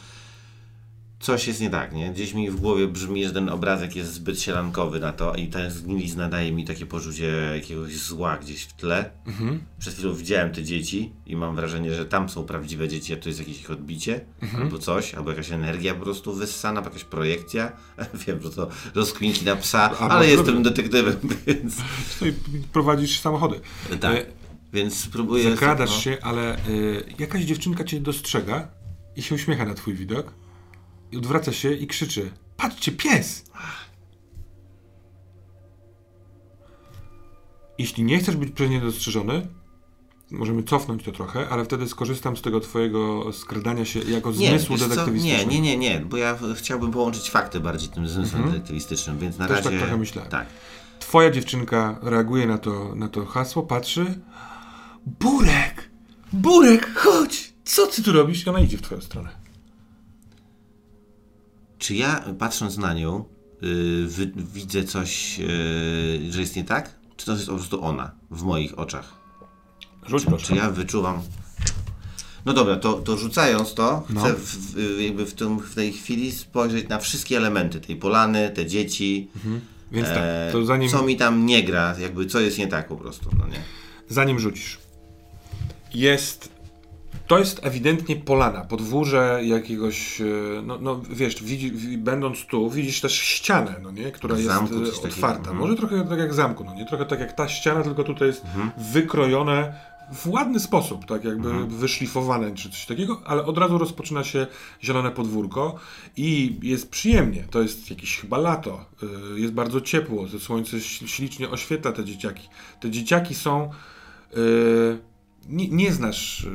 coś 1.23 1.47
jest 1.47 1.61
nie 1.61 1.69
tak, 1.69 1.93
nie? 1.93 2.11
Gdzieś 2.11 2.33
mi 2.33 2.51
w 2.51 2.55
głowie 2.55 2.87
brzmi, 2.87 3.25
że 3.25 3.33
ten 3.33 3.49
obrazek 3.49 3.95
jest 3.95 4.13
zbyt 4.13 4.41
sielankowy 4.41 4.99
na 4.99 5.13
to 5.13 5.35
i 5.35 5.47
ta 5.47 5.69
zgnilizna 5.69 6.29
daje 6.29 6.51
mi 6.51 6.65
takie 6.65 6.85
poczucie 6.85 7.25
jakiegoś 7.55 7.97
zła 7.97 8.37
gdzieś 8.37 8.63
w 8.63 8.73
tle. 8.73 9.11
Mhm. 9.27 9.63
Przed 9.79 9.93
chwilą 9.93 10.13
widziałem 10.13 10.51
te 10.51 10.63
dzieci 10.63 11.13
i 11.25 11.35
mam 11.35 11.55
wrażenie, 11.55 11.93
że 11.93 12.05
tam 12.05 12.29
są 12.29 12.43
prawdziwe 12.43 12.87
dzieci, 12.87 13.13
a 13.13 13.17
to 13.17 13.29
jest 13.29 13.39
jakieś 13.39 13.59
ich 13.59 13.71
odbicie 13.71 14.21
mhm. 14.41 14.63
albo 14.63 14.77
coś, 14.77 15.15
albo 15.15 15.29
jakaś 15.29 15.51
energia 15.51 15.93
po 15.93 16.03
prostu 16.03 16.33
wyssana, 16.33 16.81
jakaś 16.81 17.03
projekcja. 17.03 17.71
Wiem, 18.27 18.41
że 18.41 18.49
to 18.49 18.67
rozkwinki 18.95 19.45
na 19.45 19.55
psa, 19.55 19.91
a, 19.99 20.09
ale 20.09 20.27
jestem 20.27 20.63
detektywem, 20.63 21.15
więc... 21.47 21.77
I 22.21 22.33
prowadzisz 22.73 23.19
samochody. 23.19 23.59
Tak, 23.99 24.15
e, 24.15 24.25
więc 24.73 24.99
spróbuję... 24.99 25.51
Zakradasz 25.51 25.89
no. 25.89 26.01
się, 26.01 26.17
ale 26.21 26.67
y, 26.67 27.03
jakaś 27.19 27.43
dziewczynka 27.43 27.83
cię 27.83 27.99
dostrzega 27.99 28.67
i 29.15 29.21
się 29.21 29.35
uśmiecha 29.35 29.65
na 29.65 29.73
twój 29.73 29.93
widok 29.93 30.42
i 31.13 31.17
odwraca 31.17 31.51
się 31.51 31.73
i 31.73 31.87
krzyczy: 31.87 32.31
Patrzcie, 32.57 32.91
pies! 32.91 33.45
Jeśli 37.77 38.03
nie 38.03 38.19
chcesz 38.19 38.35
być 38.35 38.51
przez 38.51 38.69
nie 38.69 38.81
dostrzeżony, 38.81 39.47
możemy 40.31 40.63
cofnąć 40.63 41.03
to 41.03 41.11
trochę, 41.11 41.49
ale 41.49 41.65
wtedy 41.65 41.87
skorzystam 41.87 42.37
z 42.37 42.41
tego 42.41 42.59
twojego 42.59 43.33
skradania 43.33 43.85
się 43.85 43.99
jako 43.99 44.31
nie, 44.31 44.49
zmysłu 44.49 44.77
detektywistycznego. 44.77 45.51
Nie, 45.51 45.61
nie, 45.61 45.77
nie, 45.77 45.77
nie, 45.77 45.99
bo 45.99 46.17
ja 46.17 46.37
chciałbym 46.55 46.91
połączyć 46.91 47.29
fakty 47.29 47.59
bardziej 47.59 47.89
tym 47.89 48.07
zmysłem 48.07 48.41
mhm. 48.41 48.51
detektywistycznym, 48.51 49.19
więc 49.19 49.37
na 49.37 49.47
Też 49.47 49.57
razie... 49.57 49.69
tak 49.69 49.79
trochę 49.79 49.97
myślałem. 49.97 50.31
Tak. 50.31 50.47
Twoja 50.99 51.31
dziewczynka 51.31 51.99
reaguje 52.01 52.47
na 52.47 52.57
to, 52.57 52.95
na 52.95 53.07
to 53.07 53.25
hasło, 53.25 53.63
patrzy. 53.63 54.21
Burek! 55.05 55.89
Burek, 56.33 56.93
chodź! 56.95 57.53
Co 57.65 57.87
ty 57.87 58.03
tu 58.03 58.11
robisz? 58.11 58.45
I 58.45 58.49
ona 58.49 58.59
idzie 58.59 58.77
w 58.77 58.81
twoją 58.81 59.01
stronę. 59.01 59.42
Czy 61.83 61.95
ja 61.95 62.23
patrząc 62.39 62.77
na 62.77 62.93
nią 62.93 63.25
yy, 63.61 64.31
widzę 64.53 64.83
coś, 64.83 65.39
yy, 65.39 66.31
że 66.31 66.41
jest 66.41 66.55
nie 66.55 66.63
tak? 66.63 66.95
Czy 67.17 67.25
to 67.25 67.31
jest 67.31 67.45
po 67.45 67.55
prostu 67.55 67.83
ona 67.83 68.11
w 68.31 68.43
moich 68.43 68.79
oczach? 68.79 69.13
Rzuć 70.05 70.25
czy, 70.25 70.37
czy 70.37 70.55
ja 70.55 70.71
wyczuwam. 70.71 71.21
No 72.45 72.53
dobra, 72.53 72.75
to, 72.75 72.93
to 72.93 73.17
rzucając 73.17 73.73
to, 73.73 74.03
no. 74.09 74.21
chcę 74.21 74.33
w, 74.33 74.75
jakby 75.01 75.25
w, 75.25 75.33
tym, 75.33 75.59
w 75.59 75.75
tej 75.75 75.93
chwili 75.93 76.31
spojrzeć 76.31 76.89
na 76.89 76.99
wszystkie 76.99 77.37
elementy 77.37 77.81
tej 77.81 77.95
polany, 77.95 78.51
te 78.55 78.65
dzieci. 78.65 79.29
Mhm. 79.35 79.61
Więc 79.91 80.07
tak, 80.07 80.17
to 80.51 80.61
e, 80.61 80.65
zanim... 80.65 80.89
Co 80.89 81.03
mi 81.03 81.17
tam 81.17 81.45
nie 81.45 81.63
gra, 81.63 81.95
jakby 81.99 82.25
co 82.25 82.39
jest 82.39 82.57
nie 82.57 82.67
tak 82.67 82.87
po 82.87 82.95
prostu, 82.95 83.29
no 83.39 83.47
nie? 83.47 83.61
Zanim 84.09 84.39
rzucisz. 84.39 84.79
Jest 85.93 86.49
to 87.27 87.39
jest 87.39 87.65
ewidentnie 87.65 88.15
polana, 88.15 88.61
podwórze 88.61 89.39
jakiegoś, 89.43 90.21
e, 90.21 90.25
no, 90.63 90.77
no 90.81 91.01
wiesz, 91.09 91.43
widzi, 91.43 91.97
będąc 91.97 92.45
tu, 92.45 92.69
widzisz 92.69 93.01
też 93.01 93.13
ścianę, 93.13 93.75
no 93.83 93.91
nie, 93.91 94.11
która 94.11 94.37
jest 94.37 94.49
e, 94.49 95.07
otwarta. 95.07 95.43
Taki, 95.43 95.55
Może 95.55 95.75
trochę 95.75 96.07
tak 96.07 96.19
jak 96.19 96.33
zamku, 96.33 96.63
no 96.63 96.75
nie, 96.75 96.85
trochę 96.85 97.05
tak 97.05 97.19
jak 97.19 97.33
ta 97.33 97.47
ściana, 97.47 97.83
tylko 97.83 98.03
tutaj 98.03 98.27
jest 98.27 98.45
mhm. 98.45 98.71
wykrojone 98.93 99.73
w 100.13 100.27
ładny 100.27 100.59
sposób, 100.59 101.05
tak 101.05 101.23
jakby 101.23 101.49
mhm. 101.49 101.69
wyszlifowane 101.69 102.55
czy 102.55 102.69
coś 102.69 102.85
takiego, 102.85 103.21
ale 103.25 103.45
od 103.45 103.57
razu 103.57 103.77
rozpoczyna 103.77 104.23
się 104.23 104.47
zielone 104.83 105.11
podwórko 105.11 105.75
i 106.17 106.59
jest 106.61 106.89
przyjemnie. 106.89 107.43
To 107.49 107.61
jest 107.61 107.89
jakieś 107.89 108.17
chyba 108.17 108.37
lato, 108.37 108.85
e, 109.35 109.39
jest 109.39 109.53
bardzo 109.53 109.81
ciepło, 109.81 110.27
to 110.27 110.39
słońce 110.39 110.81
ślicznie 110.81 111.49
oświetla 111.49 111.91
te 111.91 112.05
dzieciaki. 112.05 112.49
Te 112.79 112.91
dzieciaki 112.91 113.35
są, 113.35 113.69
nie, 115.49 115.67
nie 115.67 115.91
znasz 115.91 116.47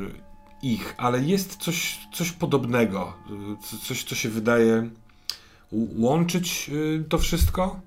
ich, 0.61 0.95
ale 0.97 1.23
jest 1.23 1.55
coś, 1.55 1.99
coś 2.13 2.31
podobnego. 2.31 3.13
Y, 3.73 3.77
Coś, 3.87 4.03
co 4.03 4.15
się 4.15 4.29
wydaje 4.29 4.89
łączyć 5.97 6.69
y, 6.73 7.05
to 7.09 7.17
wszystko. 7.17 7.79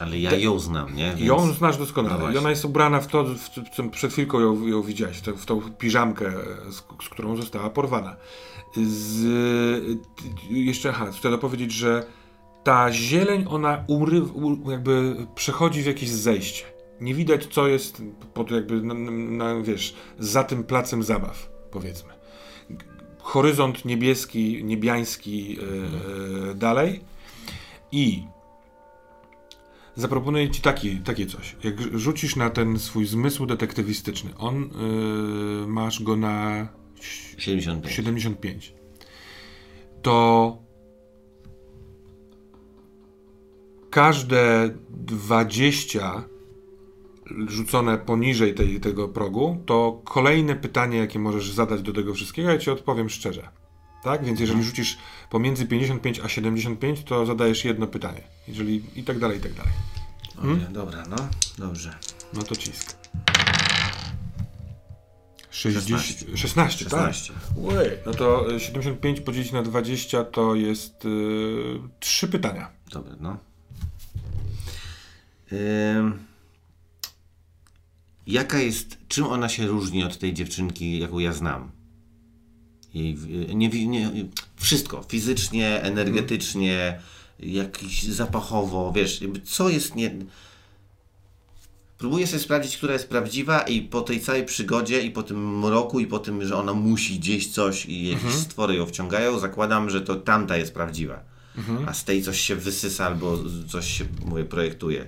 Ale 0.00 0.18
ja 0.18 0.36
ją 0.36 0.58
znam, 0.58 0.94
nie? 0.96 1.08
Więc... 1.08 1.20
Ją 1.20 1.52
znasz 1.52 1.78
No 1.78 1.84
doskonale. 1.84 2.16
I 2.16 2.20
właśnie. 2.20 2.38
ona 2.38 2.50
jest 2.50 2.64
ubrana 2.64 3.00
w 3.00 3.06
to, 3.06 3.24
w 3.24 3.48
co 3.76 3.84
przed 3.90 4.12
chwilką 4.12 4.40
ją, 4.40 4.66
ją 4.66 4.82
widziałeś, 4.82 5.20
w, 5.20 5.26
w 5.36 5.46
tą 5.46 5.60
piżamkę, 5.60 6.32
z, 6.70 7.04
z 7.04 7.08
którą 7.08 7.36
została 7.36 7.70
porwana. 7.70 8.16
Z, 8.86 9.22
ty- 10.16 10.54
jeszcze, 10.54 10.90
aha, 10.90 11.06
chcę 11.18 11.30
dopowiedzieć, 11.30 11.72
że 11.72 12.06
ta 12.64 12.92
zieleń, 12.92 13.44
ona 13.48 13.84
ury, 13.86 14.22
u, 14.22 14.70
jakby 14.70 15.16
przechodzi 15.34 15.82
w 15.82 15.86
jakieś 15.86 16.10
zejście. 16.10 16.64
Nie 17.00 17.14
widać, 17.14 17.46
co 17.46 17.68
jest 17.68 18.02
pod 18.34 18.50
jakby, 18.50 18.82
na, 18.82 18.94
na, 19.54 19.62
wiesz, 19.62 19.94
za 20.18 20.44
tym 20.44 20.64
placem 20.64 21.02
zabaw, 21.02 21.50
powiedzmy. 21.70 22.12
Horyzont 23.18 23.84
niebieski, 23.84 24.64
niebiański 24.64 25.58
e, 25.58 26.50
e, 26.50 26.54
dalej 26.54 27.00
i 27.92 28.22
Zaproponuję 29.96 30.50
ci 30.50 30.62
taki, 30.62 30.96
takie 30.96 31.26
coś. 31.26 31.56
Jak 31.64 31.98
rzucisz 31.98 32.36
na 32.36 32.50
ten 32.50 32.78
swój 32.78 33.06
zmysł 33.06 33.46
detektywistyczny, 33.46 34.30
on 34.38 34.70
yy, 35.60 35.66
masz 35.66 36.02
go 36.02 36.16
na 36.16 36.68
75. 37.38 37.96
75, 37.96 38.74
to 40.02 40.58
każde 43.90 44.70
20 44.90 46.24
rzucone 47.48 47.98
poniżej 47.98 48.54
tej, 48.54 48.80
tego 48.80 49.08
progu, 49.08 49.62
to 49.66 50.02
kolejne 50.04 50.56
pytanie, 50.56 50.98
jakie 50.98 51.18
możesz 51.18 51.52
zadać 51.52 51.82
do 51.82 51.92
tego 51.92 52.14
wszystkiego, 52.14 52.50
ja 52.50 52.58
ci 52.58 52.70
odpowiem 52.70 53.10
szczerze. 53.10 53.48
Tak? 54.02 54.24
Więc 54.24 54.40
jeżeli 54.40 54.64
rzucisz 54.64 54.98
pomiędzy 55.30 55.66
55 55.66 56.20
a 56.20 56.28
75, 56.28 57.04
to 57.04 57.26
zadajesz 57.26 57.64
jedno 57.64 57.86
pytanie. 57.86 58.22
Jeżeli 58.48 58.82
i 58.96 59.04
tak 59.04 59.18
dalej, 59.18 59.38
i 59.38 59.40
tak 59.40 59.52
dalej. 59.52 59.72
Dobra, 60.34 60.68
dobra, 60.70 61.04
no, 61.10 61.16
dobrze. 61.58 61.94
No 62.34 62.42
to 62.42 62.56
cisk. 62.56 62.96
60, 65.50 66.02
16. 66.02 66.36
16, 66.36 66.84
16. 66.84 67.32
tak? 67.32 67.42
Ojej, 67.76 67.90
no 68.06 68.14
to 68.14 68.54
y, 68.54 68.60
75 68.60 69.20
podzielić 69.20 69.52
na 69.52 69.62
20 69.62 70.24
to 70.24 70.54
jest 70.54 71.04
y, 71.04 71.08
trzy 72.00 72.28
pytania. 72.28 72.70
Dobra, 72.92 73.14
no. 73.20 73.38
Ym... 75.52 76.29
Jaka 78.26 78.58
jest, 78.58 78.98
czym 79.08 79.24
ona 79.24 79.48
się 79.48 79.66
różni 79.66 80.04
od 80.04 80.18
tej 80.18 80.34
dziewczynki, 80.34 80.98
jaką 80.98 81.18
ja 81.18 81.32
znam? 81.32 81.70
Jej, 82.94 83.16
nie, 83.54 83.86
nie, 83.86 84.10
wszystko, 84.56 85.02
fizycznie, 85.08 85.82
energetycznie, 85.82 87.00
jakiś 87.38 88.02
zapachowo, 88.02 88.92
wiesz, 88.92 89.20
co 89.44 89.68
jest 89.68 89.94
nie... 89.94 90.14
Próbuję 91.98 92.26
sobie 92.26 92.42
sprawdzić, 92.42 92.76
która 92.76 92.92
jest 92.92 93.08
prawdziwa 93.08 93.62
i 93.62 93.82
po 93.82 94.00
tej 94.00 94.20
całej 94.20 94.44
przygodzie 94.44 95.02
i 95.02 95.10
po 95.10 95.22
tym 95.22 95.58
mroku 95.58 96.00
i 96.00 96.06
po 96.06 96.18
tym, 96.18 96.44
że 96.46 96.56
ona 96.56 96.74
musi 96.74 97.18
gdzieś 97.18 97.46
coś 97.48 97.86
i 97.86 98.08
jakieś 98.08 98.32
stwory 98.34 98.74
ją 98.74 98.86
wciągają, 98.86 99.38
zakładam, 99.38 99.90
że 99.90 100.00
to 100.00 100.16
tamta 100.16 100.56
jest 100.56 100.74
prawdziwa. 100.74 101.24
A 101.86 101.94
z 101.94 102.04
tej 102.04 102.22
coś 102.22 102.40
się 102.40 102.56
wysysa 102.56 103.06
albo 103.06 103.38
coś 103.68 103.98
się, 103.98 104.04
mówię, 104.26 104.44
projektuje. 104.44 105.06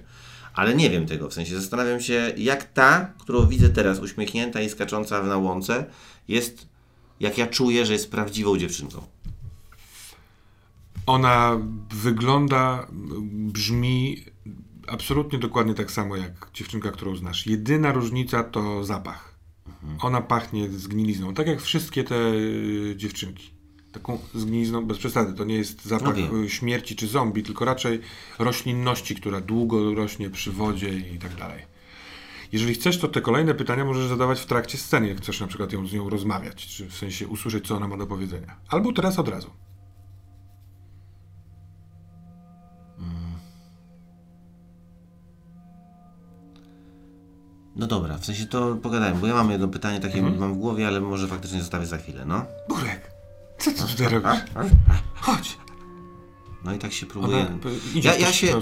Ale 0.54 0.74
nie 0.74 0.90
wiem 0.90 1.06
tego, 1.06 1.28
w 1.28 1.34
sensie 1.34 1.54
zastanawiam 1.54 2.00
się, 2.00 2.32
jak 2.36 2.72
ta, 2.72 3.12
którą 3.18 3.46
widzę 3.46 3.68
teraz 3.68 4.00
uśmiechnięta 4.00 4.60
i 4.60 4.70
skacząca 4.70 5.22
na 5.22 5.36
łące, 5.36 5.84
jest, 6.28 6.68
jak 7.20 7.38
ja 7.38 7.46
czuję, 7.46 7.86
że 7.86 7.92
jest 7.92 8.10
prawdziwą 8.10 8.58
dziewczynką. 8.58 9.02
Ona 11.06 11.58
wygląda, 11.90 12.86
brzmi 13.32 14.24
absolutnie 14.86 15.38
dokładnie 15.38 15.74
tak 15.74 15.90
samo 15.90 16.16
jak 16.16 16.48
dziewczynka, 16.54 16.90
którą 16.90 17.16
znasz. 17.16 17.46
Jedyna 17.46 17.92
różnica 17.92 18.44
to 18.44 18.84
zapach. 18.84 19.32
Ona 20.00 20.20
pachnie 20.20 20.68
zgnilizną, 20.70 21.34
tak 21.34 21.46
jak 21.46 21.60
wszystkie 21.60 22.04
te 22.04 22.32
y, 22.32 22.94
dziewczynki. 22.96 23.61
Taką 23.92 24.18
zgnilizną, 24.34 24.84
bez 24.84 24.98
przesady, 24.98 25.32
to 25.32 25.44
nie 25.44 25.54
jest 25.54 25.84
zapach 25.84 26.16
No 26.32 26.48
śmierci 26.48 26.96
czy 26.96 27.06
zombie, 27.06 27.42
tylko 27.42 27.64
raczej 27.64 28.00
roślinności, 28.38 29.14
która 29.14 29.40
długo 29.40 29.94
rośnie 29.94 30.30
przy 30.30 30.52
wodzie 30.52 30.98
i 30.98 31.18
tak 31.18 31.34
dalej. 31.34 31.62
Jeżeli 32.52 32.74
chcesz, 32.74 32.98
to 32.98 33.08
te 33.08 33.20
kolejne 33.20 33.54
pytania 33.54 33.84
możesz 33.84 34.06
zadawać 34.06 34.40
w 34.40 34.46
trakcie 34.46 34.78
sceny, 34.78 35.08
jak 35.08 35.18
chcesz 35.18 35.40
na 35.40 35.46
przykład 35.46 35.72
ją 35.72 35.86
z 35.86 35.92
nią 35.92 36.10
rozmawiać, 36.10 36.66
czy 36.66 36.86
w 36.86 36.94
sensie 36.94 37.28
usłyszeć, 37.28 37.66
co 37.66 37.76
ona 37.76 37.88
ma 37.88 37.96
do 37.96 38.06
powiedzenia. 38.06 38.56
Albo 38.68 38.92
teraz 38.92 39.18
od 39.18 39.28
razu. 39.28 39.50
No 47.76 47.86
dobra, 47.86 48.18
w 48.18 48.24
sensie 48.24 48.46
to 48.46 48.74
pogadałem, 48.74 49.20
bo 49.20 49.26
ja 49.26 49.34
mam 49.34 49.50
jedno 49.50 49.68
pytanie 49.68 50.00
takie 50.00 50.22
mam 50.22 50.54
w 50.54 50.58
głowie, 50.58 50.86
ale 50.86 51.00
może 51.00 51.28
faktycznie 51.28 51.60
zostawię 51.60 51.86
za 51.86 51.98
chwilę, 51.98 52.24
no. 52.24 52.44
Burek, 52.68 53.11
co 53.62 53.70
ty 53.72 53.82
tutaj 53.92 54.08
robisz? 54.08 54.40
Chodź. 55.14 55.58
No 56.64 56.74
i 56.74 56.78
tak 56.78 56.92
się 56.92 57.06
Ona 57.06 57.12
próbuję. 57.12 57.46
p- 57.62 57.98
idzie 57.98 58.08
Ja, 58.08 58.16
ja 58.16 58.32
się. 58.32 58.60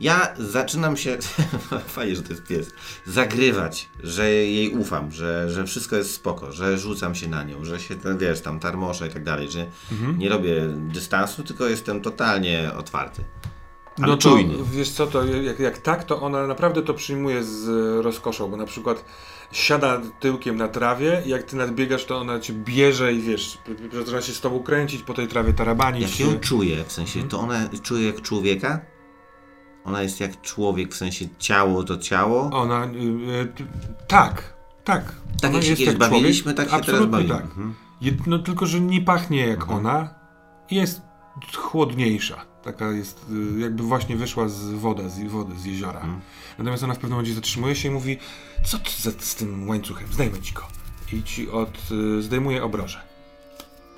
Ja 0.00 0.34
zaczynam 0.38 0.96
się. 0.96 1.18
Fajnie, 1.86 2.16
że 2.16 2.22
to 2.22 2.28
jest 2.32 2.44
pies. 2.46 2.70
Zagrywać, 3.06 3.88
że 4.02 4.30
jej 4.30 4.70
ufam, 4.70 5.12
że, 5.12 5.50
że 5.50 5.64
wszystko 5.66 5.96
jest 5.96 6.14
spoko, 6.14 6.52
że 6.52 6.78
rzucam 6.78 7.14
się 7.14 7.28
na 7.28 7.42
nią, 7.44 7.64
że 7.64 7.80
się 7.80 7.96
ten, 7.96 8.18
wiesz, 8.18 8.40
tam 8.40 8.60
tarmoszę 8.60 9.06
i 9.06 9.10
tak 9.10 9.24
dalej, 9.24 9.50
że 9.50 9.66
Mhm. 9.92 10.18
nie 10.18 10.28
robię 10.28 10.68
dystansu, 10.92 11.42
tylko 11.42 11.66
jestem 11.68 12.00
totalnie 12.00 12.70
otwarty. 12.76 13.24
Ale 13.98 14.06
No 14.06 14.16
to 14.16 14.22
czujny. 14.30 14.54
wiesz 14.72 14.90
co, 14.90 15.06
to 15.06 15.24
jak, 15.26 15.58
jak 15.60 15.78
tak, 15.78 16.04
to 16.04 16.20
ona 16.22 16.46
naprawdę 16.46 16.82
to 16.82 16.94
przyjmuje 16.94 17.42
z 17.44 17.68
rozkoszą, 18.04 18.50
bo 18.50 18.56
na 18.56 18.64
przykład 18.66 19.04
siada 19.52 20.00
tyłkiem 20.20 20.56
na 20.56 20.68
trawie 20.68 21.22
i 21.26 21.28
jak 21.28 21.42
ty 21.42 21.56
nadbiegasz, 21.56 22.04
to 22.04 22.18
ona 22.18 22.40
cię 22.40 22.52
bierze 22.52 23.12
i 23.14 23.20
wiesz, 23.20 23.58
zaczyna 23.92 24.22
się 24.22 24.32
z 24.32 24.40
tobą 24.40 24.60
kręcić 24.62 25.02
po 25.02 25.14
tej 25.14 25.28
trawie, 25.28 25.52
tarabanić 25.52 26.02
Jak 26.02 26.10
się. 26.10 26.24
ją 26.24 26.40
czuję, 26.40 26.84
w 26.84 26.92
sensie, 26.92 27.20
Mhm. 27.20 27.28
to 27.30 27.40
ona 27.40 27.68
czuje 27.82 28.06
jak 28.06 28.22
człowieka? 28.22 28.80
Ona 29.84 30.02
jest 30.02 30.20
jak 30.20 30.40
człowiek, 30.40 30.94
w 30.94 30.96
sensie 30.96 31.24
ciało 31.38 31.84
to 31.84 31.96
ciało? 31.96 32.50
Ona, 32.52 32.84
y, 32.84 32.88
y, 32.88 33.46
t- 33.46 33.64
tak, 34.08 34.54
tak. 34.84 35.14
Tak 35.40 35.50
ona 35.50 35.54
jak 35.54 35.62
się 35.64 35.70
jest 35.70 35.82
kiedyś 35.82 35.98
bawiliśmy, 35.98 36.54
tak 36.54 36.70
się 36.70 36.80
teraz 36.80 37.06
bawimy. 37.06 37.28
tak. 37.34 37.42
Mhm. 37.42 37.74
No 38.26 38.38
tylko, 38.38 38.66
że 38.66 38.80
nie 38.80 39.00
pachnie 39.00 39.46
jak 39.46 39.70
ona, 39.70 40.14
jest 40.70 41.00
chłodniejsza. 41.56 42.51
Taka 42.64 42.90
jest, 42.90 43.26
y, 43.56 43.60
jakby 43.60 43.82
właśnie 43.82 44.16
wyszła 44.16 44.48
z 44.48 44.60
wody, 44.62 45.10
z 45.10 45.22
wody, 45.30 45.58
z 45.58 45.64
jeziora. 45.64 46.00
Mhm. 46.00 46.20
Natomiast 46.58 46.82
ona 46.82 46.94
w 46.94 46.98
pewnym 46.98 47.12
momencie 47.12 47.34
zatrzymuje 47.34 47.76
się 47.76 47.88
i 47.88 47.90
mówi, 47.90 48.18
co 48.66 48.78
ty 48.78 48.90
za, 49.02 49.10
z 49.18 49.34
tym 49.34 49.68
łańcuchem, 49.68 50.12
zdejmę 50.12 50.40
ci 50.40 50.54
go. 50.54 50.62
I 51.12 51.22
ci 51.22 51.50
od, 51.50 51.78
y, 52.18 52.22
zdejmuje 52.22 52.64
obroże. 52.64 53.00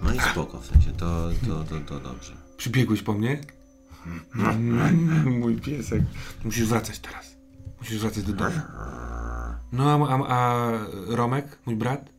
No 0.03 0.15
i 0.15 0.21
spoko, 0.21 0.61
w 0.61 0.67
sensie, 0.67 0.93
to, 0.93 1.31
to, 1.47 1.65
to, 1.65 1.81
to 1.81 2.01
dobrze. 2.01 2.33
Przybiegłeś 2.57 3.03
po 3.03 3.13
mnie? 3.13 3.41
Mm, 4.35 5.39
Mój 5.41 5.57
piesek. 5.61 6.03
Musisz 6.45 6.67
wracać 6.69 6.99
teraz. 6.99 7.37
Musisz 7.81 7.99
wracać 7.99 8.25
do 8.25 8.33
domu. 8.33 8.61
No 9.73 10.09
a, 10.09 10.09
a, 10.09 10.27
a 10.29 10.71
Romek, 11.09 11.59
mój 11.67 11.77
brat? 11.77 12.11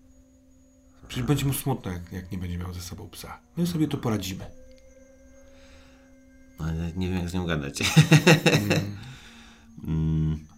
Przecież 1.08 1.26
będzie 1.28 1.46
mu 1.46 1.54
smutno, 1.54 1.92
jak, 1.92 2.12
jak 2.12 2.32
nie 2.32 2.38
będzie 2.38 2.58
miał 2.58 2.74
ze 2.74 2.82
sobą 2.82 3.10
psa. 3.10 3.40
My 3.58 3.68
sobie 3.68 3.88
to 3.88 3.98
poradzimy. 3.98 4.46
Ale 6.58 6.92
nie 6.96 7.10
wiem 7.10 7.18
jak 7.18 7.30
z 7.30 7.34
nią 7.34 7.46
gadać. 7.46 7.84
Mm. 9.88 10.40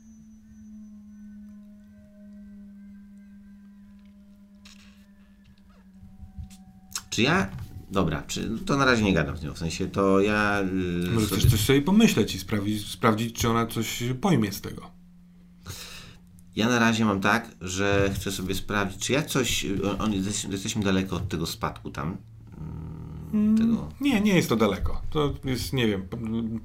Czy 7.17 7.21
ja... 7.21 7.49
Dobra, 7.91 8.23
czy, 8.27 8.49
to 8.65 8.77
na 8.77 8.85
razie 8.85 9.03
nie 9.03 9.13
gadam 9.13 9.37
z 9.37 9.43
nią, 9.43 9.53
w 9.53 9.57
sensie 9.57 9.87
to 9.87 10.19
ja... 10.19 10.61
Yy, 10.61 11.11
Może 11.11 11.27
sobie- 11.27 11.41
chcesz 11.41 11.51
coś 11.51 11.59
sobie 11.59 11.81
pomyśleć 11.81 12.35
i 12.35 12.39
sprawdzić, 12.39 12.87
sprawdzić, 12.87 13.35
czy 13.39 13.49
ona 13.49 13.65
coś 13.65 14.03
pojmie 14.21 14.51
z 14.51 14.61
tego. 14.61 14.91
Ja 16.55 16.69
na 16.69 16.79
razie 16.79 17.05
mam 17.05 17.21
tak, 17.21 17.55
że 17.61 18.11
chcę 18.15 18.31
sobie 18.31 18.55
sprawdzić, 18.55 19.05
czy 19.05 19.13
ja 19.13 19.23
coś... 19.23 19.65
On, 19.83 20.01
on, 20.01 20.13
jesteśmy 20.51 20.83
daleko 20.83 21.15
od 21.15 21.29
tego 21.29 21.45
spadku 21.45 21.91
tam. 21.91 22.17
Tego... 23.57 23.87
Nie, 24.01 24.21
nie 24.21 24.35
jest 24.35 24.49
to 24.49 24.55
daleko. 24.55 25.01
To 25.09 25.33
jest, 25.45 25.73
nie 25.73 25.87
wiem, 25.87 26.07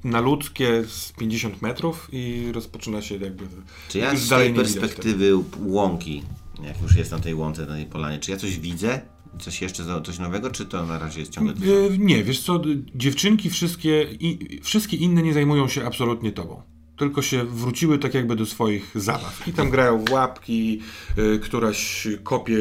na 0.04 0.20
ludzkie 0.20 0.84
z 0.86 1.12
50 1.12 1.62
metrów 1.62 2.08
i 2.12 2.52
rozpoczyna 2.52 3.02
się 3.02 3.16
jakby... 3.16 3.44
Czy 3.88 3.98
ja 3.98 4.16
z 4.16 4.28
tej 4.28 4.54
perspektywy 4.54 5.32
łąki, 5.64 6.22
jak 6.62 6.82
już 6.82 6.96
jest 6.96 7.10
na 7.10 7.18
tej 7.18 7.34
łące, 7.34 7.66
na 7.66 7.74
tej 7.74 7.86
polanie, 7.86 8.18
czy 8.18 8.30
ja 8.30 8.36
coś 8.36 8.58
widzę? 8.58 9.00
Coś 9.38 9.62
jeszcze, 9.62 10.02
coś 10.02 10.18
nowego, 10.18 10.50
czy 10.50 10.66
to 10.66 10.86
na 10.86 10.98
razie 10.98 11.20
jest 11.20 11.32
ciągle... 11.32 11.54
E, 11.54 11.98
Nie, 11.98 12.24
wiesz 12.24 12.40
co, 12.40 12.60
dziewczynki 12.94 13.50
wszystkie, 13.50 14.02
i, 14.20 14.60
wszystkie 14.62 14.96
inne 14.96 15.22
nie 15.22 15.32
zajmują 15.32 15.68
się 15.68 15.86
absolutnie 15.86 16.32
tobą. 16.32 16.62
Tylko 16.96 17.22
się 17.22 17.44
wróciły 17.44 17.98
tak 17.98 18.14
jakby 18.14 18.36
do 18.36 18.46
swoich 18.46 18.90
zabaw. 18.94 19.48
I 19.48 19.52
tam 19.52 19.70
grają 19.70 20.04
w 20.04 20.10
łapki, 20.10 20.80
y, 21.18 21.38
któraś 21.38 22.08
kopie 22.22 22.58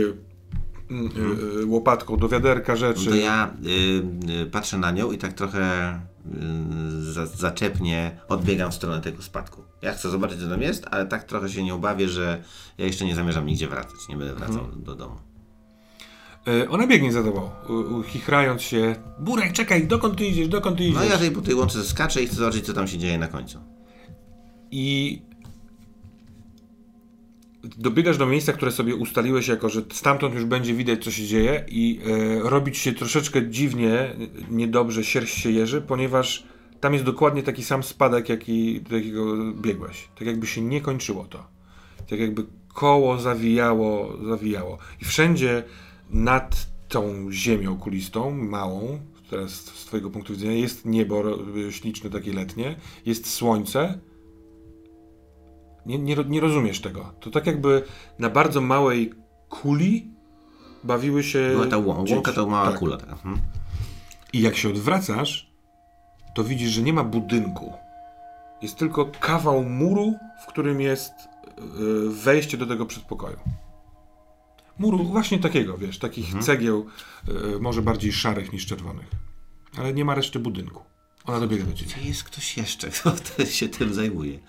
y, 0.92 1.62
y, 1.62 1.66
łopatką 1.66 2.18
do 2.18 2.30
wiaderka 2.30 2.76
rzeczy. 2.76 3.06
No 3.06 3.12
to 3.12 3.18
ja 3.18 3.54
y, 3.66 4.42
y, 4.42 4.46
patrzę 4.46 4.78
na 4.78 4.92
nią 4.92 5.12
i 5.12 5.18
tak 5.18 5.34
trochę 5.34 5.94
y, 6.26 7.12
za, 7.12 7.26
zaczepnie 7.26 8.20
odbiegam 8.28 8.72
w 8.72 8.76
stronę 8.76 9.02
tego 9.02 9.22
spadku. 9.22 9.62
Ja 9.82 9.94
chcę 9.94 10.10
zobaczyć, 10.10 10.40
co 10.40 10.50
tam 10.50 10.62
jest, 10.62 10.86
ale 10.92 11.06
tak 11.06 11.24
trochę 11.24 11.50
się 11.50 11.64
nie 11.64 11.74
obawię, 11.74 12.10
że 12.10 12.44
ja 12.78 12.86
jeszcze 12.86 13.06
nie 13.06 13.16
zamierzam 13.16 13.46
nigdzie 13.46 13.68
wracać. 13.68 13.96
Nie 14.10 14.18
będę 14.18 14.34
wracał 14.34 14.60
Mhm. 14.60 14.84
do 14.84 14.96
domu. 14.96 15.16
Ona 16.70 16.88
biegnie 16.88 17.12
za 17.14 17.24
tobą, 17.24 17.50
chichrając 18.06 18.62
się. 18.62 18.96
Burek, 19.20 19.54
czekaj, 19.54 19.88
dokąd 19.88 20.18
ty 20.18 20.26
idziesz, 20.26 20.48
dokąd 20.48 20.78
ty 20.78 20.84
idziesz? 20.84 20.96
No 20.96 21.04
ja 21.04 21.18
tej 21.18 21.32
po 21.32 21.42
tej 21.42 21.56
łące 21.56 21.84
skaczę 21.84 22.24
i 22.24 22.28
chcę 22.28 22.36
zobaczyć, 22.36 22.66
co 22.66 22.74
tam 22.74 22.88
się 22.88 22.98
dzieje 22.98 23.18
na 23.18 23.28
końcu. 23.28 23.60
I 24.72 25.22
dobiegasz 27.64 28.18
do 28.18 28.26
miejsca, 28.26 28.54
które 28.54 28.72
sobie 28.72 28.96
ustaliłeś 28.96 29.48
jako, 29.48 29.70
że 29.70 29.82
stamtąd 29.92 30.36
już 30.36 30.46
będzie 30.46 30.74
widać, 30.74 31.04
co 31.04 31.12
się 31.12 31.26
dzieje 31.26 31.66
i 31.68 32.00
e, 32.06 32.50
robić 32.50 32.78
się 32.78 32.94
troszeczkę 32.94 33.50
dziwnie, 33.50 34.16
niedobrze, 34.50 35.04
sierść 35.04 35.38
się 35.38 35.52
jeży, 35.52 35.82
ponieważ 35.82 36.44
tam 36.80 36.94
jest 36.94 37.06
dokładnie 37.06 37.44
taki 37.44 37.64
sam 37.64 37.84
spadek, 37.84 38.30
jaki, 38.30 38.82
do 38.82 38.96
jakiego 38.96 39.54
biegłeś. 39.54 40.08
Tak 40.16 40.28
jakby 40.28 40.48
się 40.48 40.62
nie 40.62 40.82
kończyło 40.82 41.26
to. 41.26 41.48
Tak 42.10 42.20
jakby 42.20 42.46
koło 42.74 43.18
zawijało, 43.18 44.18
zawijało. 44.28 44.78
I 45.02 45.06
wszędzie 45.06 45.64
nad 46.10 46.68
tą 46.88 47.32
ziemią 47.32 47.78
kulistą, 47.78 48.32
małą, 48.32 49.00
teraz 49.30 49.52
z 49.52 49.86
twojego 49.86 50.10
punktu 50.10 50.34
widzenia, 50.34 50.54
jest 50.54 50.86
niebo 50.86 51.24
śliczne, 51.72 52.10
takie 52.10 52.34
letnie, 52.34 52.76
jest 53.06 53.30
słońce, 53.30 54.00
nie, 55.86 56.00
nie, 56.00 56.16
nie 56.28 56.40
rozumiesz 56.40 56.82
tego. 56.82 57.14
To 57.20 57.30
tak 57.32 57.46
jakby 57.48 57.84
na 58.20 58.30
bardzo 58.30 58.62
małej 58.62 59.14
kuli 59.50 60.12
bawiły 60.84 61.24
się. 61.24 61.50
Była 61.52 61.68
ta 61.68 61.78
łą- 61.78 62.12
łąka, 62.12 62.34
to 62.34 62.48
mała 62.48 62.70
Tak. 62.72 62.80
kula. 62.80 62.98
taka. 62.98 63.12
Mhm. 63.12 63.38
I 64.34 64.42
jak 64.42 64.58
się 64.58 64.70
odwracasz, 64.70 65.52
to 66.36 66.44
widzisz, 66.44 66.70
że 66.72 66.82
nie 66.82 66.94
ma 66.94 67.04
budynku. 67.04 67.74
Jest 68.62 68.76
tylko 68.78 69.06
kawał 69.20 69.64
muru, 69.64 70.16
w 70.44 70.46
którym 70.48 70.82
jest 70.82 71.12
y, 71.12 72.10
wejście 72.10 72.58
do 72.58 72.66
tego 72.66 72.86
przedpokoju. 72.86 73.38
Muru 74.80 75.04
właśnie 75.04 75.40
takiego, 75.40 75.78
wiesz, 75.78 76.00
takich 76.00 76.26
Mhm. 76.26 76.44
cegieł, 76.44 76.86
y, 77.56 77.60
może 77.60 77.82
bardziej 77.82 78.12
szarych 78.12 78.54
niż 78.54 78.66
czerwonych. 78.66 79.08
Ale 79.78 79.94
nie 79.94 80.06
ma 80.06 80.16
reszty 80.16 80.40
budynku. 80.40 80.84
Ona 81.26 81.40
dobiega 81.40 81.64
do 81.66 81.74
ciebie. 81.74 81.92
Czy 81.92 82.02
jest 82.08 82.24
ktoś 82.24 82.58
jeszcze, 82.58 82.90
kto 82.90 83.12
się 83.46 83.70
tym 83.70 83.94
zajmuje? 83.94 84.40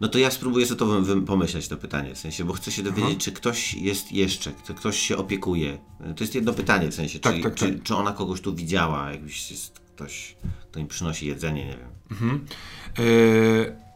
No 0.00 0.08
to 0.08 0.18
ja 0.18 0.30
spróbuję 0.30 0.66
sobie 0.66 0.78
to 0.78 1.02
pomyśleć, 1.26 1.68
to 1.68 1.76
pytanie, 1.76 2.14
w 2.14 2.18
sensie, 2.18 2.44
bo 2.44 2.52
chcę 2.52 2.72
się 2.72 2.82
dowiedzieć, 2.82 3.24
czy 3.24 3.32
ktoś 3.32 3.74
jest 3.74 4.12
jeszcze, 4.12 4.52
czy 4.66 4.74
ktoś 4.74 4.98
się 4.98 5.16
opiekuje. 5.16 5.78
To 6.16 6.24
jest 6.24 6.34
jedno 6.34 6.52
pytanie, 6.52 6.88
w 6.88 6.94
sensie, 6.94 7.18
Tak, 7.18 7.36
czy, 7.36 7.42
tak, 7.42 7.54
czy, 7.54 7.72
tak. 7.74 7.82
czy 7.82 7.96
ona 7.96 8.12
kogoś 8.12 8.40
tu 8.40 8.54
widziała, 8.54 9.10
jakbyś 9.12 9.50
jest 9.50 9.78
ktoś, 9.78 10.36
kto 10.70 10.80
im 10.80 10.86
przynosi 10.86 11.26
jedzenie, 11.26 11.66
nie 11.66 11.76
wiem. 11.78 12.46
E, 12.98 13.90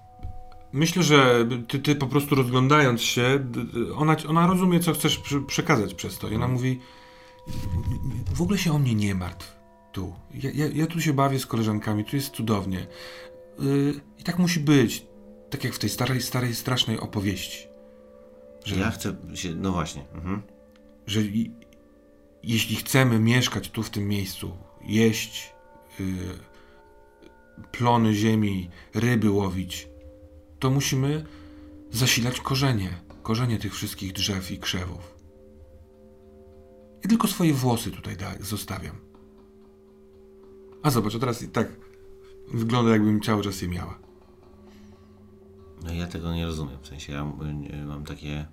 Myślę, 0.72 1.02
że 1.02 1.48
ty, 1.68 1.78
ty 1.78 1.94
po 1.94 2.06
prostu 2.06 2.34
rozglądając 2.34 3.02
się, 3.02 3.46
ona, 3.96 4.16
ona 4.28 4.46
rozumie, 4.46 4.80
co 4.80 4.92
chcesz 4.92 5.20
przekazać 5.46 5.94
przez 5.94 6.18
to. 6.18 6.28
I 6.28 6.34
ona 6.34 6.48
mówi: 6.48 6.80
W 8.34 8.42
ogóle 8.42 8.58
się 8.58 8.72
o 8.72 8.78
mnie 8.78 8.94
nie 8.94 9.14
martw 9.14 9.56
tu. 9.92 10.14
Ja, 10.34 10.50
ja, 10.54 10.66
ja 10.74 10.86
tu 10.86 11.00
się 11.00 11.12
bawię 11.12 11.38
z 11.38 11.46
koleżankami, 11.46 12.04
tu 12.04 12.16
jest 12.16 12.30
cudownie. 12.30 12.86
Y, 13.62 14.00
I 14.18 14.22
tak 14.22 14.38
musi 14.38 14.60
być. 14.60 15.06
Tak 15.54 15.64
jak 15.64 15.74
w 15.74 15.78
tej 15.78 15.90
starej, 15.90 16.22
starej, 16.22 16.54
strasznej 16.54 17.00
opowieści. 17.00 17.66
Że, 18.64 18.76
Ja 18.76 18.90
chcę 18.90 19.16
się, 19.34 19.54
no 19.54 19.72
właśnie. 19.72 20.04
Mhm. 20.14 20.42
że 21.06 21.22
i, 21.22 21.50
jeśli 22.42 22.76
chcemy 22.76 23.18
mieszkać 23.18 23.70
tu 23.70 23.82
w 23.82 23.90
tym 23.90 24.08
miejscu, 24.08 24.56
jeść 24.82 25.52
y, 26.00 26.04
plony 27.72 28.14
ziemi, 28.14 28.70
ryby 28.94 29.30
łowić, 29.30 29.88
to 30.58 30.70
musimy 30.70 31.24
zasilać 31.90 32.40
korzenie, 32.40 33.00
korzenie 33.22 33.58
tych 33.58 33.74
wszystkich 33.74 34.12
drzew 34.12 34.50
i 34.50 34.58
krzewów. 34.58 35.14
Ja 37.02 37.08
tylko 37.08 37.28
swoje 37.28 37.54
włosy 37.54 37.90
tutaj 37.90 38.16
da, 38.16 38.34
zostawiam. 38.40 38.96
A 40.82 40.90
zobacz, 40.90 41.14
a 41.14 41.18
teraz 41.18 41.42
i 41.42 41.48
tak 41.48 41.68
wygląda, 42.48 42.90
jakbym 42.90 43.20
cały 43.20 43.42
czas 43.42 43.62
je 43.62 43.68
miała. 43.68 44.03
No 45.84 45.92
ja 45.92 46.06
tego 46.06 46.34
nie 46.34 46.46
rozumiem, 46.46 46.78
w 46.82 46.86
sensie, 46.86 47.12
ja 47.12 47.20
y, 47.82 47.84
mam 47.86 48.04
takie... 48.04 48.46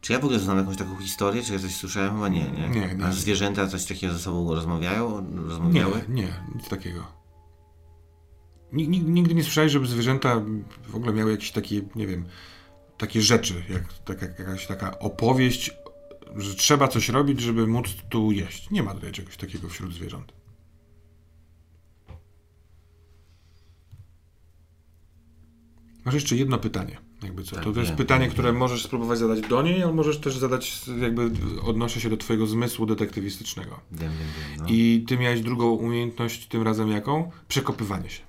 Czy 0.00 0.12
ja 0.12 0.18
w 0.18 0.24
ogóle 0.24 0.38
znam 0.38 0.58
jakąś 0.58 0.76
taką 0.76 0.96
historię, 0.96 1.42
czy 1.42 1.52
ja 1.52 1.58
coś 1.58 1.74
słyszałem? 1.76 2.12
Chyba 2.14 2.28
nie, 2.28 2.50
nie? 2.50 2.68
Nie, 2.68 2.94
nie. 2.94 3.04
A 3.04 3.12
zwierzęta 3.12 3.66
coś 3.66 3.84
takiego 3.84 4.12
ze 4.12 4.18
sobą 4.18 4.54
rozmawiają? 4.54 5.20
Nie, 5.30 5.40
Rozmawiały? 5.40 6.04
nie, 6.08 6.28
nic 6.54 6.68
takiego. 6.68 7.06
Nig- 8.72 8.88
nig- 8.88 9.08
Nigdy 9.08 9.34
nie 9.34 9.42
słyszałeś, 9.42 9.72
żeby 9.72 9.86
zwierzęta 9.86 10.42
w 10.88 10.94
ogóle 10.94 11.12
miały 11.12 11.30
jakieś 11.30 11.50
takie, 11.52 11.80
nie 11.94 12.06
wiem, 12.06 12.24
takie 12.98 13.22
rzeczy, 13.22 13.64
jak 13.68 13.92
taka, 13.92 14.26
jakaś 14.26 14.66
taka 14.66 14.98
opowieść, 14.98 15.70
że 16.36 16.54
trzeba 16.54 16.88
coś 16.88 17.08
robić, 17.08 17.40
żeby 17.40 17.66
móc 17.66 17.86
tu 18.08 18.32
jeść. 18.32 18.70
Nie 18.70 18.82
ma 18.82 18.94
tutaj 18.94 19.12
czegoś 19.12 19.36
takiego 19.36 19.68
wśród 19.68 19.94
zwierząt. 19.94 20.32
Masz 26.08 26.14
jeszcze 26.14 26.36
jedno 26.36 26.58
pytanie, 26.58 26.98
jakby 27.22 27.44
co. 27.44 27.54
Tak, 27.54 27.64
to, 27.64 27.72
to 27.72 27.80
jest 27.80 27.92
pytanie, 27.92 28.28
które 28.28 28.52
możesz 28.52 28.84
spróbować 28.84 29.18
zadać 29.18 29.40
do 29.40 29.62
niej, 29.62 29.82
ale 29.82 29.92
możesz 29.92 30.18
też 30.18 30.38
zadać, 30.38 30.80
jakby 31.00 31.30
odnosi 31.62 32.00
się 32.00 32.10
do 32.10 32.16
twojego 32.16 32.46
zmysłu 32.46 32.86
detektywistycznego. 32.86 33.80
Wiem, 33.92 34.00
wiem, 34.00 34.28
wiem. 34.38 34.58
No. 34.58 34.64
I 34.68 35.04
ty 35.08 35.18
miałeś 35.18 35.40
drugą 35.40 35.70
umiejętność, 35.70 36.46
tym 36.46 36.62
razem 36.62 36.90
jaką? 36.90 37.30
Przekopywanie 37.48 38.10
się. 38.10 38.22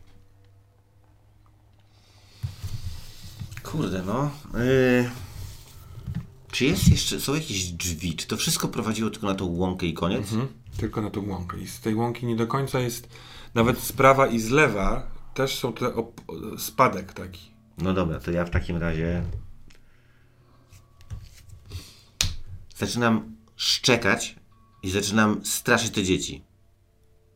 Kurde, 3.63 4.03
no. 4.05 4.31
Yy... 4.53 5.09
Czy 6.51 6.65
jest 6.65 6.87
jeszcze, 6.87 7.19
są 7.19 7.35
jakieś 7.35 7.63
drzwi? 7.63 8.15
Czy 8.15 8.27
to 8.27 8.37
wszystko 8.37 8.67
prowadziło 8.67 9.09
tylko 9.09 9.27
na 9.27 9.35
tą 9.35 9.45
łąkę 9.45 9.85
i 9.85 9.93
koniec? 9.93 10.29
Tylko 10.77 11.01
na 11.01 11.09
tą 11.09 11.29
łąkę. 11.29 11.59
I 11.59 11.67
z 11.67 11.79
tej 11.79 11.95
łąki 11.95 12.25
nie 12.25 12.35
do 12.35 12.47
końca 12.47 12.79
jest, 12.79 13.09
nawet 13.53 13.79
z 13.79 13.91
prawa 13.91 14.27
i 14.27 14.39
z 14.39 14.49
lewa 14.49 15.11
też 15.33 15.55
są 15.55 15.73
te 15.73 15.93
spadek 16.57 17.13
taki. 17.13 17.58
No 17.81 17.93
dobra, 17.93 18.19
to 18.19 18.31
ja 18.31 18.45
w 18.45 18.49
takim 18.49 18.77
razie 18.77 19.23
zaczynam 22.77 23.35
szczekać 23.55 24.35
i 24.83 24.89
zaczynam 24.89 25.39
straszyć 25.45 25.91
te 25.93 26.03
dzieci. 26.03 26.43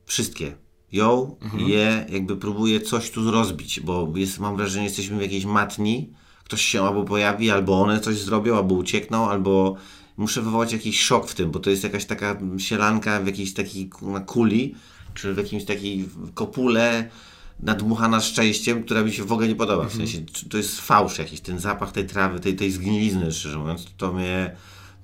Wszystkie. 0.05 0.55
Ją, 0.91 1.35
je, 1.57 2.05
jakby 2.09 2.37
próbuję 2.37 2.81
coś 2.81 3.11
tu 3.11 3.31
rozbić, 3.31 3.79
bo 3.79 4.13
jest, 4.15 4.39
mam 4.39 4.57
wrażenie, 4.57 4.81
że 4.81 4.83
jesteśmy 4.89 5.17
w 5.17 5.21
jakiejś 5.21 5.45
matni. 5.45 6.13
Ktoś 6.43 6.61
się 6.61 6.83
albo 6.83 7.03
pojawi, 7.03 7.51
albo 7.51 7.81
one 7.81 7.99
coś 7.99 8.17
zrobią, 8.17 8.57
albo 8.57 8.75
uciekną, 8.75 9.29
albo 9.29 9.75
muszę 10.17 10.41
wywołać 10.41 10.73
jakiś 10.73 11.01
szok 11.01 11.27
w 11.27 11.35
tym, 11.35 11.51
bo 11.51 11.59
to 11.59 11.69
jest 11.69 11.83
jakaś 11.83 12.05
taka 12.05 12.37
sielanka 12.57 13.19
w 13.19 13.25
jakiejś 13.27 13.53
takiej 13.53 13.89
ku- 13.89 14.21
kuli, 14.25 14.75
czy 15.13 15.33
w 15.33 15.37
jakimś 15.37 15.65
takiej 15.65 16.09
kopule 16.33 17.09
nadmuchana 17.59 18.21
szczęściem, 18.21 18.83
która 18.83 19.01
mi 19.03 19.13
się 19.13 19.23
w 19.23 19.31
ogóle 19.31 19.47
nie 19.47 19.55
podoba. 19.55 19.85
W 19.85 19.93
sensie, 19.93 20.25
czy 20.33 20.49
to 20.49 20.57
jest 20.57 20.81
fałsz 20.81 21.19
jakiś, 21.19 21.41
ten 21.41 21.59
zapach 21.59 21.91
tej 21.91 22.05
trawy, 22.05 22.39
tej, 22.39 22.55
tej 22.55 22.71
zgnilizny, 22.71 23.31
szczerze 23.31 23.57
mówiąc, 23.57 23.85
to 23.97 24.13
mnie... 24.13 24.55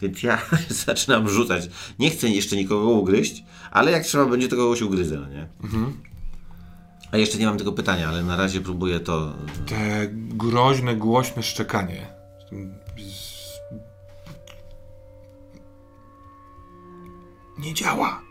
Więc 0.01 0.23
ja 0.23 0.41
zaczynam 0.85 1.29
rzucać. 1.29 1.69
Nie 1.99 2.09
chcę 2.09 2.29
jeszcze 2.29 2.55
nikogo 2.55 2.89
ugryźć, 2.89 3.43
ale 3.71 3.91
jak 3.91 4.03
trzeba 4.03 4.25
będzie, 4.25 4.47
to 4.47 4.55
kogoś 4.55 4.81
ugryzę, 4.81 5.19
no 5.19 5.27
nie? 5.29 5.47
A 7.12 7.17
jeszcze 7.17 7.38
nie 7.38 7.45
mam 7.45 7.57
tego 7.57 7.71
pytania, 7.71 8.09
ale 8.09 8.23
na 8.23 8.35
razie 8.38 8.62
próbuję 8.62 8.99
to... 8.99 9.33
Te 9.65 10.07
groźne, 10.12 10.95
głośne 10.95 11.43
szczekanie. 11.43 12.07
Nie 17.57 17.73
działa. 17.73 18.29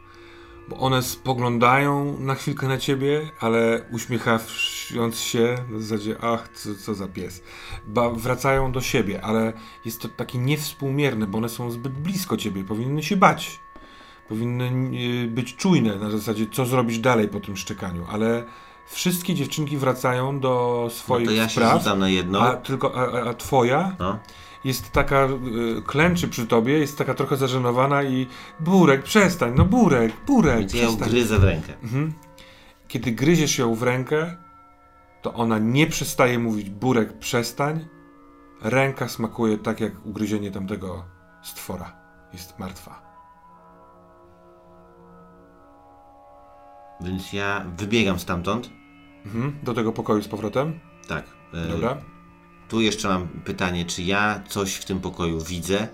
Bo 0.69 0.77
one 0.77 1.03
spoglądają 1.03 2.21
na 2.21 2.35
chwilkę 2.35 2.69
na 2.69 2.79
ciebie, 2.79 3.31
ale 3.41 3.81
uśmiechając 3.93 5.21
się, 5.21 5.55
w 5.71 5.83
zasadzie, 5.83 6.17
ach, 6.21 6.49
co, 6.55 6.69
co 6.75 6.95
za 6.95 7.09
pies. 7.09 7.43
Ba, 7.87 8.11
wracają 8.11 8.73
do 8.73 8.81
siebie, 8.81 9.21
ale 9.25 9.53
jest 9.85 10.01
to 10.03 10.09
takie 10.09 10.39
niewspółmierne, 10.39 11.27
bo 11.27 11.39
one 11.39 11.49
są 11.49 11.71
zbyt 11.71 11.93
blisko 11.93 12.37
ciebie, 12.37 12.65
powinny 12.65 13.03
się 13.03 13.17
bać. 13.17 13.61
Powinny 14.29 14.71
y, 15.25 15.29
być 15.29 15.57
czujne 15.57 15.97
na 15.97 16.11
zasadzie, 16.11 16.47
co 16.53 16.67
zrobisz 16.67 16.99
dalej 16.99 17.29
po 17.29 17.41
tym 17.41 17.57
szczekaniu, 17.57 18.07
ale 18.11 18.45
wszystkie 18.87 19.35
dziewczynki 19.35 19.77
wracają 19.77 20.41
do 20.41 20.81
No 20.85 20.91
swoich 20.91 21.27
to 21.29 21.33
ja 21.35 21.45
się 21.49 21.51
spraw, 21.61 21.79
rzucam 21.79 21.99
na 21.99 22.09
jedno. 22.09 22.41
a, 22.43 22.57
tylko, 22.57 22.95
a- 22.95 23.31
a 23.31 23.35
twoja 23.35 23.97
No. 23.99 24.19
Jest 24.65 24.91
taka, 24.93 25.25
y, 25.79 25.83
klęczy 25.87 26.29
przy 26.29 26.47
tobie, 26.47 26.79
jest 26.79 26.99
taka 26.99 27.15
trochę 27.15 27.37
zażenowana 27.37 28.03
i 28.03 28.27
Burek, 28.61 29.03
przestań, 29.03 29.53
no 29.57 29.65
Burek, 29.65 30.13
Burek, 30.27 30.59
Więc 30.59 30.75
ja 30.75 30.83
ją 30.83 30.87
przestań. 30.89 31.09
gryzę 31.11 31.39
w 31.39 31.45
rękę. 31.45 31.73
Kiedy 32.89 33.13
gryziesz 33.13 33.59
ją 33.59 33.75
w 33.75 33.83
rękę, 33.83 34.37
to 35.23 35.35
ona 35.35 35.59
nie 35.59 35.87
przestaje 35.87 36.39
mówić 36.39 36.71
Burek, 36.71 37.19
przestań. 37.19 37.87
Ręka 38.63 39.09
smakuje 39.09 39.59
tak 39.59 39.81
jak 39.81 40.07
ugryzienie 40.07 40.51
tamtego 40.51 41.05
stwora. 41.43 41.93
jest 42.33 42.59
martwa. 42.59 43.03
Więc 47.01 47.33
ja 47.33 47.65
wybiegam 47.77 48.19
stamtąd. 48.19 48.71
Mhm. 49.27 49.59
Do 49.63 49.75
tego 49.75 49.93
pokoju 49.93 50.23
z 50.23 50.29
powrotem. 50.29 50.81
Tak. 51.09 51.25
e, 51.55 51.69
Dobra. 51.69 51.97
Tu 52.69 52.81
jeszcze 52.81 53.09
mam 53.09 53.29
pytanie, 53.29 53.85
czy 53.85 54.03
ja 54.03 54.43
coś 54.49 54.75
w 54.75 54.85
tym 54.85 55.01
pokoju 55.01 55.41
widzę? 55.41 55.89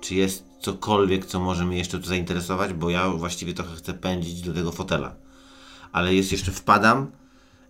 Czy 0.00 0.14
jest 0.14 0.44
cokolwiek, 0.60 1.26
co 1.26 1.40
może 1.40 1.64
mnie 1.64 1.78
jeszcze 1.78 1.98
tu 1.98 2.06
zainteresować? 2.06 2.72
Bo 2.72 2.90
ja 2.90 3.08
właściwie 3.10 3.54
trochę 3.54 3.76
chcę 3.76 3.94
pędzić 3.94 4.42
do 4.42 4.52
tego 4.54 4.72
fotela. 4.72 5.14
Ale 5.92 6.14
jest 6.14 6.32
jeszcze, 6.32 6.52
wpadam 6.52 7.10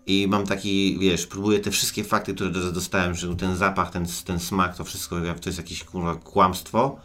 i 0.06 0.26
mam 0.28 0.46
taki, 0.46 0.98
wiesz, 1.00 1.26
próbuję 1.26 1.58
te 1.60 1.70
wszystkie 1.70 2.04
fakty, 2.04 2.34
które 2.34 2.50
do- 2.50 2.72
dostałem, 2.72 3.14
że 3.14 3.36
ten 3.36 3.56
zapach, 3.56 3.90
ten, 3.90 4.06
ten 4.24 4.38
smak, 4.40 4.76
to 4.76 4.84
wszystko, 4.84 5.16
to 5.40 5.48
jest 5.48 5.58
jakieś 5.58 5.84
kurwa 5.84 6.14
kłamstwo. 6.16 6.96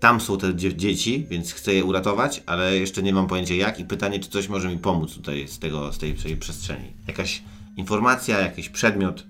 Tam 0.00 0.20
są 0.20 0.38
te 0.38 0.54
dzie- 0.54 0.76
dzieci, 0.76 1.26
więc 1.30 1.52
chcę 1.52 1.74
je 1.74 1.84
uratować, 1.84 2.42
ale 2.46 2.76
jeszcze 2.78 3.02
nie 3.02 3.12
mam 3.14 3.26
pojęcia 3.26 3.54
jak 3.54 3.80
i 3.80 3.84
pytanie, 3.84 4.20
czy 4.20 4.28
coś 4.30 4.48
może 4.48 4.68
mi 4.68 4.78
pomóc 4.78 5.14
tutaj 5.14 5.48
z, 5.48 5.58
tego, 5.58 5.92
z 5.92 5.98
tej, 5.98 6.14
tej 6.14 6.36
przestrzeni. 6.36 6.92
Jakaś 7.08 7.42
informacja, 7.76 8.40
jakiś 8.40 8.68
przedmiot. 8.68 9.26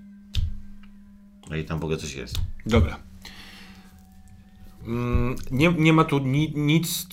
No 1.50 1.56
i 1.56 1.64
tam 1.64 1.80
w 1.80 1.84
ogóle 1.84 1.98
coś 1.98 2.14
jest. 2.14 2.34
Dobra. 2.66 2.98
Mm, 4.86 5.36
Nie, 5.50 5.72
nie 5.72 5.92
ma 5.92 6.04
tu 6.04 6.18
ni, 6.18 6.52
nic, 6.56 7.06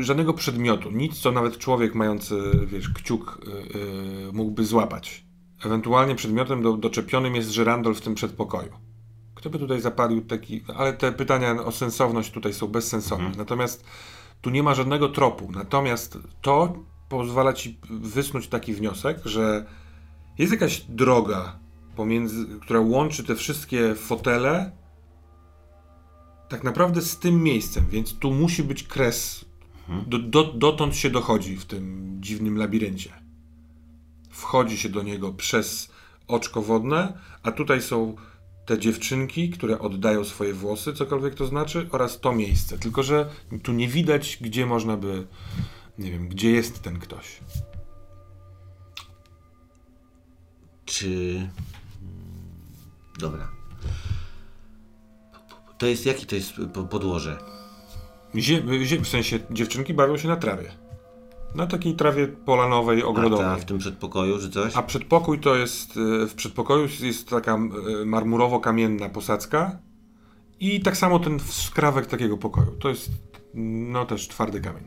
żadnego 0.00 0.34
przedmiotu, 0.34 0.90
nic, 0.90 1.18
co 1.18 1.32
nawet 1.32 1.58
człowiek 1.58 1.94
mający, 1.94 2.36
wiesz, 2.66 2.88
kciuk 2.88 3.40
y, 3.48 3.78
y, 3.78 4.32
mógłby 4.32 4.64
złapać. 4.64 5.24
Ewentualnie 5.64 6.14
przedmiotem 6.14 6.62
do, 6.62 6.76
doczepionym 6.76 7.34
jest 7.34 7.50
żyrandol 7.50 7.94
w 7.94 8.00
tym 8.00 8.14
przedpokoju. 8.14 8.72
Kto 9.34 9.50
by 9.50 9.58
tutaj 9.58 9.80
zapalił 9.80 10.24
taki... 10.24 10.64
Ale 10.76 10.92
te 10.92 11.12
pytania 11.12 11.64
o 11.64 11.72
sensowność 11.72 12.30
tutaj 12.30 12.54
są 12.54 12.66
bezsensowne. 12.66 13.32
Natomiast 13.36 13.84
tu 14.40 14.50
nie 14.50 14.62
ma 14.62 14.74
żadnego 14.74 15.08
tropu. 15.08 15.52
Natomiast 15.52 16.18
to 16.42 16.74
pozwala 17.08 17.52
ci 17.52 17.78
wysnuć 17.90 18.48
taki 18.48 18.74
wniosek, 18.74 19.18
że 19.24 19.66
jest 20.38 20.52
jakaś 20.52 20.80
droga, 20.80 21.58
pomiędzy, 21.96 22.46
która 22.60 22.80
łączy 22.80 23.24
te 23.24 23.34
wszystkie 23.34 23.94
fotele 23.94 24.72
tak 26.48 26.64
naprawdę 26.64 27.02
z 27.02 27.18
tym 27.18 27.42
miejscem, 27.42 27.86
więc 27.90 28.18
tu 28.18 28.30
musi 28.30 28.62
być 28.62 28.82
kres. 28.82 29.44
Do, 30.06 30.18
do, 30.18 30.44
dotąd 30.44 30.96
się 30.96 31.10
dochodzi 31.10 31.56
w 31.56 31.64
tym 31.64 32.16
dziwnym 32.20 32.58
labiryncie. 32.58 33.12
Wchodzi 34.30 34.78
się 34.78 34.88
do 34.88 35.02
niego 35.02 35.32
przez 35.32 35.90
oczko 36.28 36.62
wodne, 36.62 37.18
a 37.42 37.52
tutaj 37.52 37.82
są 37.82 38.16
te 38.66 38.78
dziewczynki, 38.78 39.50
które 39.50 39.78
oddają 39.78 40.24
swoje 40.24 40.54
włosy, 40.54 40.92
cokolwiek 40.92 41.34
to 41.34 41.46
znaczy, 41.46 41.88
oraz 41.92 42.20
to 42.20 42.32
miejsce. 42.32 42.78
Tylko, 42.78 43.02
że 43.02 43.30
tu 43.62 43.72
nie 43.72 43.88
widać, 43.88 44.38
gdzie 44.40 44.66
można 44.66 44.96
by. 44.96 45.26
Nie 45.98 46.12
wiem, 46.12 46.28
gdzie 46.28 46.50
jest 46.50 46.82
ten 46.82 46.98
ktoś. 46.98 47.40
Czy. 50.84 51.48
Dobra. 53.18 53.48
To 55.78 55.86
jest 55.86 56.06
jaki 56.06 56.26
to 56.26 56.34
jest 56.36 56.52
po- 56.74 56.82
podłoże? 56.84 57.38
Zie, 58.34 58.62
zie, 58.82 59.00
w 59.00 59.08
sensie 59.08 59.38
dziewczynki 59.50 59.94
bawią 59.94 60.16
się 60.16 60.28
na 60.28 60.36
trawie. 60.36 60.72
Na 61.54 61.66
takiej 61.66 61.94
trawie 61.94 62.28
polanowej, 62.28 63.02
A 63.02 63.04
ogrodowej. 63.04 63.46
ta 63.46 63.56
w 63.56 63.64
tym 63.64 63.78
przedpokoju, 63.78 64.38
czy 64.38 64.50
coś? 64.50 64.76
A 64.76 64.82
przedpokój 64.82 65.40
to 65.40 65.54
jest, 65.56 65.96
e, 65.96 66.26
w 66.26 66.34
przedpokoju 66.34 66.88
jest 67.00 67.28
taka 67.28 67.54
e, 67.54 67.58
marmurowo-kamienna 68.04 69.08
posadzka 69.08 69.78
i 70.60 70.80
tak 70.80 70.96
samo 70.96 71.18
ten 71.18 71.40
skrawek 71.40 72.06
takiego 72.06 72.36
pokoju. 72.38 72.70
To 72.70 72.88
jest, 72.88 73.10
no 73.54 74.06
też 74.06 74.28
twardy 74.28 74.60
kamień. 74.60 74.84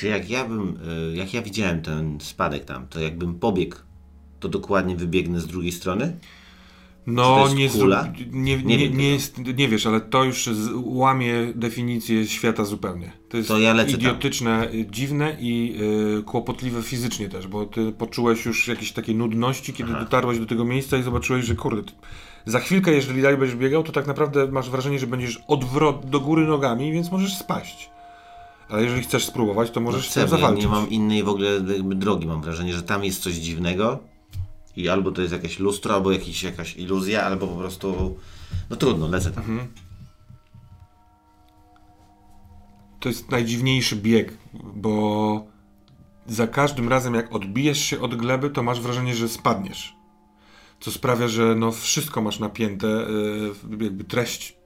Czy 0.00 0.08
jak 0.08 0.30
ja 0.30 0.44
bym. 0.44 0.78
y, 1.12 1.16
Jak 1.16 1.34
ja 1.34 1.42
widziałem 1.42 1.82
ten 1.82 2.18
spadek 2.20 2.64
tam, 2.64 2.86
to 2.88 3.00
jakbym 3.00 3.34
pobiegł, 3.34 3.76
to 4.40 4.48
dokładnie 4.48 4.96
wybiegnę 4.96 5.40
z 5.40 5.46
drugiej 5.46 5.72
strony? 5.72 6.16
No, 7.06 7.48
nie, 7.54 7.68
kula? 7.68 8.12
nie, 8.30 8.56
Nie 8.56 8.76
nie, 8.76 8.90
nie, 8.90 9.10
jest, 9.10 9.38
nie 9.38 9.68
wiesz, 9.68 9.86
ale 9.86 10.00
to 10.00 10.24
już 10.24 10.48
łamie 10.74 11.32
definicję 11.54 12.26
świata 12.26 12.64
zupełnie. 12.64 13.12
To 13.28 13.36
jest 13.36 13.48
To 13.48 13.58
ja 13.58 13.74
lecę 13.74 13.90
tam. 13.92 14.00
idiotyczne, 14.00 14.68
y, 14.74 14.86
dziwne 14.90 15.36
i 15.40 15.76
y, 16.18 16.22
kłopotliwe 16.22 16.82
fizycznie 16.82 17.28
też, 17.28 17.46
bo 17.46 17.66
ty 17.66 17.92
poczułeś 17.92 18.46
już 18.46 18.68
jakieś 18.68 18.92
takie 18.92 19.14
nudności, 19.14 19.72
kiedy 19.72 19.92
dotarłeś 19.92 20.38
do 20.38 20.46
tego 20.46 20.64
miejsca 20.64 20.96
i 20.96 21.02
zobaczyłeś, 21.02 21.44
że 21.44 21.54
kurde, 21.54 21.92
za 22.46 22.60
chwilkę, 22.60 22.92
jeżeli 22.92 23.22
dalej 23.22 23.38
będziesz 23.38 23.56
biegał, 23.56 23.82
to 23.82 23.92
tak 23.92 24.06
naprawdę 24.06 24.46
masz 24.52 24.70
wrażenie, 24.70 24.98
że 24.98 25.06
będziesz 25.06 25.40
odwrot 25.48 26.06
do 26.10 26.20
góry 26.20 26.46
nogami, 26.46 26.92
więc 26.92 27.10
możesz 27.10 27.36
spaść. 27.36 27.90
Ale 28.70 28.82
jeżeli 28.82 29.02
chcesz 29.02 29.24
spróbować, 29.26 29.70
to 29.70 29.80
możesz 29.80 30.04
No 30.06 30.10
chcę, 30.10 30.20
ja 30.20 30.26
zawalczyć. 30.26 30.64
nie 30.64 30.70
mam 30.70 30.90
innej 30.90 31.22
w 31.22 31.28
ogóle 31.28 31.60
drogi. 31.82 32.26
Mam 32.26 32.42
wrażenie, 32.42 32.74
że 32.74 32.82
tam 32.82 33.04
jest 33.04 33.22
coś 33.22 33.34
dziwnego 33.34 33.98
i 34.76 34.88
albo 34.88 35.10
to 35.12 35.20
jest 35.20 35.32
jakieś 35.32 35.58
lustro, 35.58 35.94
albo 35.94 36.12
jakiś, 36.12 36.42
jakaś 36.42 36.76
iluzja, 36.76 37.22
albo 37.22 37.46
po 37.46 37.56
prostu. 37.56 38.16
No 38.70 38.76
trudno, 38.76 39.08
lecę 39.08 39.30
tam. 39.30 39.44
Mhm. 39.44 39.68
To 43.00 43.08
jest 43.08 43.30
najdziwniejszy 43.30 43.96
bieg, 43.96 44.38
bo 44.74 45.44
za 46.26 46.46
każdym 46.46 46.88
razem 46.88 47.14
jak 47.14 47.34
odbijesz 47.34 47.78
się 47.84 48.00
od 48.00 48.14
gleby, 48.14 48.50
to 48.50 48.62
masz 48.62 48.80
wrażenie, 48.80 49.14
że 49.14 49.28
spadniesz. 49.28 49.94
Co 50.80 50.90
sprawia, 50.90 51.28
że 51.28 51.54
no 51.54 51.72
wszystko 51.72 52.22
masz 52.22 52.38
napięte, 52.38 52.86
yy, 52.86 53.84
jakby 53.84 54.04
treść 54.04 54.56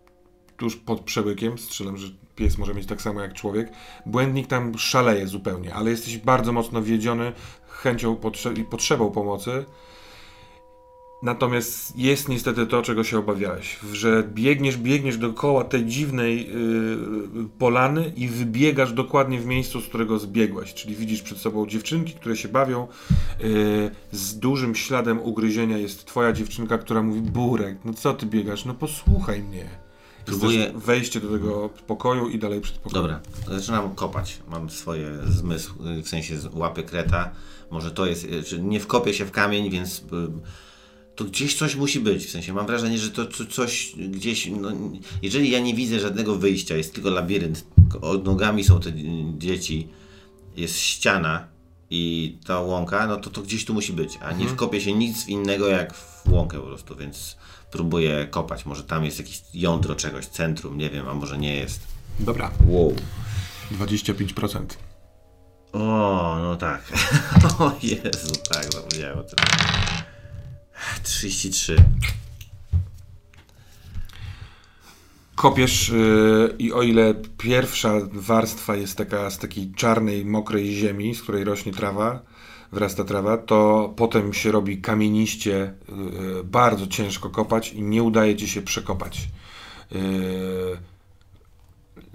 tuż 0.57 0.77
pod 0.77 1.01
przełykiem. 1.01 1.59
Strzelam, 1.59 1.97
że 1.97 2.09
pies 2.37 2.59
może 2.59 2.75
mieć 2.75 2.87
tak 2.87 3.03
samo 3.03 3.21
jak 3.21 3.33
człowiek. 3.33 3.73
Błędnik 4.07 4.47
tam 4.47 4.79
szaleje 4.79 5.27
zupełnie, 5.27 5.75
ale 5.75 5.91
jesteś 5.91 6.19
bardzo 6.19 6.53
mocno 6.53 6.83
wiedziony 6.83 7.33
chęcią 7.69 8.15
potrze- 8.15 8.59
i 8.59 8.65
potrzebą 8.65 9.11
pomocy. 9.11 9.65
Natomiast 11.23 11.99
jest 11.99 12.29
niestety 12.29 12.67
to, 12.67 12.83
czego 12.83 13.05
się 13.05 13.19
obawiałeś, 13.19 13.79
że 13.93 14.29
biegniesz, 14.35 14.77
biegniesz 14.77 15.19
dookoła 15.19 15.65
tej 15.65 15.87
dziwnej 15.87 16.49
yy, 16.49 17.49
polany 17.59 18.13
i 18.17 18.29
wybiegasz 18.29 18.93
dokładnie 18.93 19.41
w 19.41 19.47
miejscu, 19.47 19.81
z 19.81 19.89
którego 19.89 20.19
zbiegłeś. 20.19 20.75
Czyli 20.75 20.95
widzisz 20.95 21.23
przed 21.23 21.39
sobą 21.39 21.67
dziewczynki, 21.67 22.13
które 22.13 22.37
się 22.37 22.49
bawią. 22.49 22.89
Yy, 23.41 23.91
z 24.13 24.39
dużym 24.39 24.75
śladem 24.75 25.21
ugryzienia 25.23 25.79
jest 25.79 26.05
twoja 26.05 26.33
dziewczynka, 26.33 26.79
która 26.79 27.03
mówi: 27.03 27.21
Burek, 27.21 27.79
no 27.85 27.95
co 27.95 28.15
ty 28.15 28.27
biegasz? 28.27 28.65
No 28.65 28.75
posłuchaj 28.75 29.43
mnie. 29.43 29.84
Próbuję- 30.27 30.73
wejście 30.75 31.21
do 31.21 31.29
tego 31.29 31.69
pokoju 31.87 32.29
i 32.29 32.39
dalej 32.39 32.61
przed 32.61 32.79
pokojem. 32.79 33.03
Dobra, 33.03 33.21
zaczynam 33.59 33.95
kopać. 33.95 34.39
Mam 34.49 34.71
swoje 34.71 35.11
zmysły, 35.27 36.03
w 36.03 36.09
sensie 36.09 36.35
łapię 36.53 36.83
kreta. 36.83 37.31
Może 37.71 37.91
to 37.91 38.07
jest, 38.07 38.25
y, 38.53 38.59
nie 38.63 38.81
wkopię 38.81 39.15
się 39.15 39.25
w 39.25 39.31
kamień, 39.31 39.71
więc 39.71 39.99
y, 39.99 40.03
to 41.17 41.25
gdzieś 41.25 41.55
coś 41.59 41.77
musi 41.77 42.01
być. 42.01 42.27
W 42.27 42.31
sensie 42.31 42.53
mam 42.53 42.67
wrażenie, 42.67 42.99
że 42.99 43.11
to 43.11 43.27
co- 43.27 43.47
coś 43.47 43.95
gdzieś, 44.11 44.47
no, 44.47 44.71
jeżeli 45.23 45.51
ja 45.51 45.61
nie 45.61 45.75
widzę 45.75 46.01
żadnego 46.01 46.37
wyjścia, 46.37 46.77
jest 46.77 46.95
tylko 46.95 47.11
labirynt, 47.11 47.65
od 48.01 48.25
nogami 48.25 48.65
są 48.65 48.81
te 48.81 48.93
dzieci, 49.39 49.89
jest 50.57 50.79
ściana 50.79 51.47
i 51.91 52.37
ta 52.47 52.61
łąka, 52.61 53.07
no 53.07 53.17
to 53.17 53.31
to 53.31 53.43
gdzieś 53.43 53.65
tu 53.65 53.75
musi 53.75 53.93
być, 53.93 54.19
a 54.23 54.33
nie 54.33 54.49
wkopię 54.49 54.81
się 54.81 54.93
nic 54.93 55.29
innego 55.29 55.69
jak 55.69 55.95
w 55.95 56.29
łąkę 56.33 56.61
po 56.61 56.67
prostu, 56.67 56.97
więc 56.97 57.37
próbuję 57.75 58.27
kopać. 58.31 58.67
Może 58.67 58.85
tam 58.85 59.05
jest 59.05 59.19
jakieś 59.19 59.43
jądro 59.55 59.95
czegoś, 59.95 60.27
centrum, 60.27 60.79
nie 60.79 60.91
wiem, 60.91 61.09
a 61.09 61.15
może 61.15 61.39
nie 61.39 61.57
jest. 61.57 61.87
Dobra, 62.21 62.51
Wow. 62.67 62.97
25%. 63.73 64.65
O, 65.73 66.39
no 66.43 66.57
tak. 66.57 66.93
O 67.59 67.73
Jezu, 67.83 68.35
tak, 68.51 68.73
zapomniałem 68.73 69.19
o 69.19 69.23
tym. 69.23 69.37
33. 71.03 71.77
Kopiesz 75.35 75.89
yy, 75.89 76.55
i 76.59 76.73
o 76.73 76.83
ile 76.83 77.15
pierwsza 77.39 77.93
warstwa 78.13 78.77
jest 78.77 78.97
taka 78.99 79.31
z 79.31 79.39
takiej 79.39 79.73
czarnej, 79.73 80.25
mokrej 80.25 80.75
ziemi, 80.75 81.15
z 81.15 81.23
której 81.23 81.45
rośnie 81.45 81.73
trawa, 81.73 82.23
wrasta 82.75 83.05
trawa, 83.05 83.37
to 83.39 83.93
potem 83.97 84.33
się 84.33 84.53
robi 84.53 84.81
kamieniście, 84.81 85.75
yy, 85.89 86.45
bardzo 86.45 86.87
ciężko 86.87 87.31
kopać 87.31 87.73
i 87.73 87.83
nie 87.83 88.03
udaje 88.03 88.37
ci 88.37 88.49
się 88.49 88.63
przekopać. 88.63 89.29
Yy, 89.91 89.99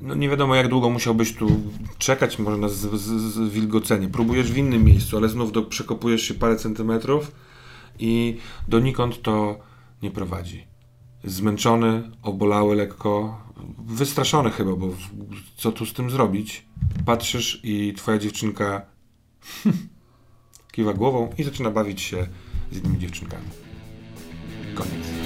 no 0.01 0.15
nie 0.15 0.29
wiadomo 0.29 0.55
jak 0.55 0.67
długo 0.67 0.89
musiałbyś 0.89 1.33
tu 1.35 1.47
czekać, 1.97 2.39
może 2.39 2.57
na 2.57 2.69
z- 2.69 2.95
z- 3.01 3.33
zwilgocenie. 3.33 4.07
Próbujesz 4.07 4.51
w 4.51 4.57
innym 4.57 4.83
miejscu, 4.83 5.17
ale 5.17 5.29
znów 5.29 5.51
do, 5.51 5.61
przekopujesz 5.63 6.21
się 6.21 6.33
parę 6.33 6.55
centymetrów 6.55 7.31
i 7.99 8.37
donikąd 8.67 9.21
to 9.21 9.59
nie 10.03 10.11
prowadzi 10.11 10.67
zmęczony, 11.23 12.11
obolały 12.23 12.75
lekko, 12.75 13.41
wystraszony 13.85 14.51
chyba, 14.51 14.75
bo 14.75 14.87
co 15.57 15.71
tu 15.71 15.85
z 15.85 15.93
tym 15.93 16.09
zrobić? 16.09 16.65
Patrzysz 17.05 17.59
i 17.63 17.93
twoja 17.97 18.17
dziewczynka 18.17 18.81
kiwa 20.71 20.93
głową 20.93 21.29
i 21.37 21.43
zaczyna 21.43 21.71
bawić 21.71 22.01
się 22.01 22.27
z 22.71 22.77
innymi 22.77 22.99
dziewczynkami. 22.99 23.47
Koniec. 24.75 25.18